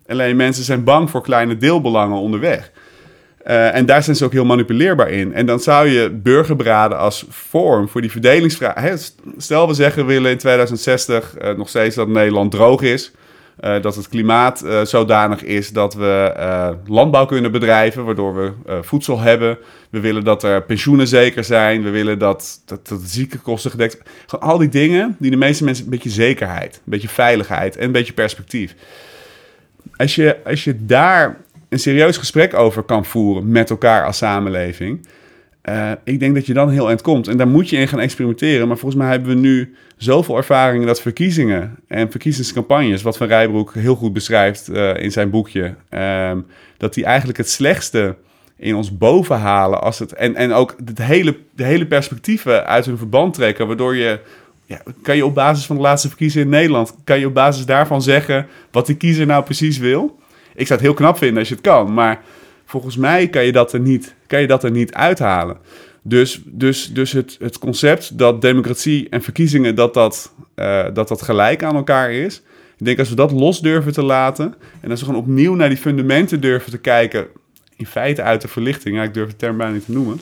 Alleen 0.07 0.35
mensen 0.35 0.63
zijn 0.63 0.83
bang 0.83 1.09
voor 1.09 1.21
kleine 1.21 1.57
deelbelangen 1.57 2.17
onderweg. 2.17 2.71
Uh, 3.47 3.75
en 3.75 3.85
daar 3.85 4.03
zijn 4.03 4.15
ze 4.15 4.25
ook 4.25 4.31
heel 4.31 4.45
manipuleerbaar 4.45 5.09
in. 5.09 5.33
En 5.33 5.45
dan 5.45 5.59
zou 5.59 5.87
je 5.87 6.09
burgerberaden 6.09 6.97
als 6.97 7.25
vorm 7.29 7.89
voor 7.89 8.01
die 8.01 8.11
verdelingsvraag. 8.11 8.97
Stel 9.37 9.67
we 9.67 9.73
zeggen 9.73 10.05
we 10.05 10.13
willen 10.13 10.31
in 10.31 10.37
2060 10.37 11.33
uh, 11.41 11.57
nog 11.57 11.69
steeds 11.69 11.95
dat 11.95 12.07
Nederland 12.07 12.51
droog 12.51 12.81
is. 12.81 13.11
Uh, 13.63 13.81
dat 13.81 13.95
het 13.95 14.09
klimaat 14.09 14.65
zodanig 14.83 15.43
is 15.43 15.69
dat 15.69 15.93
we 15.93 16.33
landbouw 16.85 17.25
kunnen 17.25 17.51
bedrijven, 17.51 18.05
waardoor 18.05 18.35
we 18.35 18.51
voedsel 18.81 19.19
hebben. 19.19 19.57
We 19.89 19.99
willen 19.99 20.23
dat 20.23 20.43
er 20.43 20.63
pensioenen 20.63 21.07
zeker 21.07 21.43
zijn. 21.43 21.83
We 21.83 21.89
willen 21.89 22.19
dat, 22.19 22.61
dat, 22.65 22.87
dat 22.87 23.01
de 23.01 23.07
ziekenkosten 23.07 23.71
gedekt 23.71 23.91
zijn. 23.91 24.07
Gewoon 24.25 24.49
al 24.49 24.57
die 24.57 24.69
dingen 24.69 25.15
die 25.19 25.31
de 25.31 25.37
meeste 25.37 25.63
mensen 25.63 25.83
een 25.83 25.91
beetje 25.91 26.09
zekerheid, 26.09 26.75
een 26.75 26.81
beetje 26.91 27.09
veiligheid 27.09 27.77
en 27.77 27.85
een 27.85 27.91
beetje 27.91 28.13
perspectief. 28.13 28.75
Als 29.95 30.15
je, 30.15 30.37
als 30.45 30.63
je 30.63 30.85
daar 30.85 31.37
een 31.73 31.79
serieus 31.79 32.17
gesprek 32.17 32.53
over 32.53 32.83
kan 32.83 33.05
voeren 33.05 33.51
met 33.51 33.69
elkaar 33.69 34.05
als 34.05 34.17
samenleving. 34.17 35.07
Uh, 35.69 35.91
ik 36.03 36.19
denk 36.19 36.35
dat 36.35 36.45
je 36.45 36.53
dan 36.53 36.69
heel 36.69 36.87
eind 36.87 37.01
komt. 37.01 37.27
En 37.27 37.37
daar 37.37 37.47
moet 37.47 37.69
je 37.69 37.77
in 37.77 37.87
gaan 37.87 37.99
experimenteren. 37.99 38.67
Maar 38.67 38.77
volgens 38.77 39.01
mij 39.01 39.11
hebben 39.11 39.29
we 39.29 39.41
nu 39.41 39.75
zoveel 39.97 40.37
ervaring 40.37 40.85
dat 40.85 41.01
verkiezingen 41.01 41.75
en 41.87 42.11
verkiezingscampagnes, 42.11 43.01
wat 43.01 43.17
Van 43.17 43.27
Rijbroek 43.27 43.73
heel 43.73 43.95
goed 43.95 44.13
beschrijft 44.13 44.69
uh, 44.69 44.95
in 44.97 45.11
zijn 45.11 45.29
boekje, 45.29 45.75
um, 45.89 46.45
dat 46.77 46.93
die 46.93 47.05
eigenlijk 47.05 47.37
het 47.37 47.49
slechtste 47.49 48.15
in 48.57 48.75
ons 48.75 48.97
boven 48.97 49.37
halen. 49.37 49.81
Als 49.81 49.99
het, 49.99 50.13
en, 50.13 50.35
en 50.35 50.51
ook 50.51 50.75
het 50.85 50.97
hele, 50.97 51.37
de 51.55 51.63
hele 51.63 51.85
perspectieven 51.87 52.65
uit 52.65 52.85
hun 52.85 52.97
verband 52.97 53.33
trekken, 53.33 53.67
waardoor 53.67 53.95
je 53.95 54.19
ja, 54.65 54.81
kan 55.01 55.15
je 55.15 55.25
op 55.25 55.35
basis 55.35 55.65
van 55.65 55.75
de 55.75 55.81
laatste 55.81 56.07
verkiezingen 56.07 56.45
in 56.45 56.53
Nederland, 56.53 56.95
kan 57.03 57.19
je 57.19 57.27
op 57.27 57.33
basis 57.33 57.65
daarvan 57.65 58.01
zeggen 58.01 58.47
wat 58.71 58.85
de 58.85 58.97
kiezer 58.97 59.25
nou 59.25 59.43
precies 59.43 59.77
wil? 59.77 60.21
Ik 60.55 60.67
zou 60.67 60.79
het 60.79 60.87
heel 60.87 60.93
knap 60.93 61.17
vinden 61.17 61.37
als 61.37 61.47
je 61.47 61.55
het 61.55 61.63
kan, 61.63 61.93
maar 61.93 62.21
volgens 62.65 62.97
mij 62.97 63.27
kan 63.27 63.45
je 63.45 63.51
dat 63.51 63.73
er 63.73 63.79
niet, 63.79 64.15
kan 64.27 64.41
je 64.41 64.47
dat 64.47 64.63
er 64.63 64.71
niet 64.71 64.93
uithalen. 64.93 65.57
Dus, 66.01 66.41
dus, 66.45 66.93
dus 66.93 67.11
het, 67.11 67.37
het 67.39 67.57
concept 67.57 68.17
dat 68.17 68.41
democratie 68.41 69.09
en 69.09 69.21
verkiezingen 69.21 69.75
dat 69.75 69.93
dat, 69.93 70.33
uh, 70.55 70.85
dat 70.93 71.07
dat 71.07 71.21
gelijk 71.21 71.63
aan 71.63 71.75
elkaar 71.75 72.11
is. 72.11 72.41
Ik 72.77 72.85
denk 72.85 72.99
als 72.99 73.09
we 73.09 73.15
dat 73.15 73.31
los 73.31 73.61
durven 73.61 73.93
te 73.93 74.03
laten 74.03 74.55
en 74.81 74.89
als 74.89 74.99
we 74.99 75.05
gewoon 75.05 75.21
opnieuw 75.21 75.55
naar 75.55 75.69
die 75.69 75.77
fundamenten 75.77 76.41
durven 76.41 76.71
te 76.71 76.77
kijken, 76.77 77.27
in 77.75 77.85
feite 77.85 78.21
uit 78.21 78.41
de 78.41 78.47
verlichting, 78.47 78.95
ja, 78.95 79.03
ik 79.03 79.13
durf 79.13 79.29
de 79.29 79.35
term 79.35 79.57
bijna 79.57 79.73
niet 79.73 79.85
te 79.85 79.91
noemen, 79.91 80.19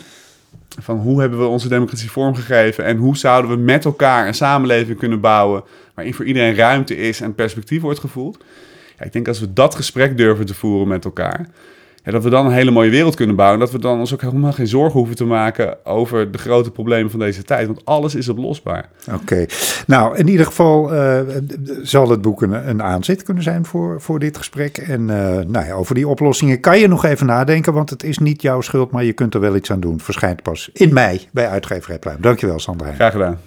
van 0.79 0.97
hoe 0.97 1.19
hebben 1.19 1.39
we 1.39 1.45
onze 1.45 1.67
democratie 1.67 2.11
vormgegeven 2.11 2.83
en 2.83 2.97
hoe 2.97 3.17
zouden 3.17 3.51
we 3.51 3.57
met 3.57 3.85
elkaar 3.85 4.27
een 4.27 4.33
samenleving 4.33 4.97
kunnen 4.97 5.19
bouwen 5.19 5.63
waarin 5.95 6.13
voor 6.13 6.25
iedereen 6.25 6.55
ruimte 6.55 6.95
is 6.95 7.21
en 7.21 7.35
perspectief 7.35 7.81
wordt 7.81 7.99
gevoeld 7.99 8.43
ik 9.03 9.13
denk 9.13 9.27
als 9.27 9.39
we 9.39 9.53
dat 9.53 9.75
gesprek 9.75 10.17
durven 10.17 10.45
te 10.45 10.53
voeren 10.53 10.87
met 10.87 11.05
elkaar, 11.05 11.47
ja, 12.03 12.11
dat 12.11 12.23
we 12.23 12.29
dan 12.29 12.45
een 12.45 12.51
hele 12.51 12.71
mooie 12.71 12.89
wereld 12.89 13.15
kunnen 13.15 13.35
bouwen. 13.35 13.59
En 13.59 13.65
dat 13.65 13.75
we 13.75 13.81
dan 13.81 13.99
ons 13.99 14.13
ook 14.13 14.21
helemaal 14.21 14.51
geen 14.51 14.67
zorgen 14.67 14.99
hoeven 14.99 15.15
te 15.15 15.25
maken 15.25 15.85
over 15.85 16.31
de 16.31 16.37
grote 16.37 16.71
problemen 16.71 17.11
van 17.11 17.19
deze 17.19 17.43
tijd. 17.43 17.67
Want 17.67 17.85
alles 17.85 18.15
is 18.15 18.29
oplosbaar. 18.29 18.89
Oké. 19.13 19.45
Nou, 19.87 20.17
in 20.17 20.27
ieder 20.27 20.45
geval 20.45 20.93
uh, 20.93 21.19
zal 21.81 22.09
het 22.09 22.21
boek 22.21 22.41
een, 22.41 22.69
een, 22.69 22.83
aanzet 22.83 23.23
kunnen 23.23 23.43
zijn 23.43 23.65
voor, 23.65 24.01
voor 24.01 24.19
dit 24.19 24.37
gesprek. 24.37 24.77
En 24.77 25.01
uh, 25.01 25.07
nou 25.47 25.65
ja, 25.65 25.73
over 25.73 25.95
die 25.95 26.07
oplossingen 26.07 26.59
kan 26.59 26.79
je 26.79 26.87
nog 26.87 27.05
even 27.05 27.25
nadenken. 27.25 27.73
Want 27.73 27.89
het 27.89 28.03
is 28.03 28.17
niet 28.17 28.41
jouw 28.41 28.61
schuld, 28.61 28.91
maar 28.91 29.03
je 29.03 29.13
kunt 29.13 29.33
er 29.33 29.39
wel 29.39 29.55
iets 29.55 29.71
aan 29.71 29.79
doen. 29.79 29.99
Verschijnt 29.99 30.41
pas 30.41 30.69
in 30.73 30.93
mei 30.93 31.27
bij 31.31 31.47
Uitgeverij 31.47 31.99
Pluim. 31.99 32.21
Dankjewel, 32.21 32.59
Sander 32.59 32.93
Graag 32.93 33.11
gedaan. 33.11 33.39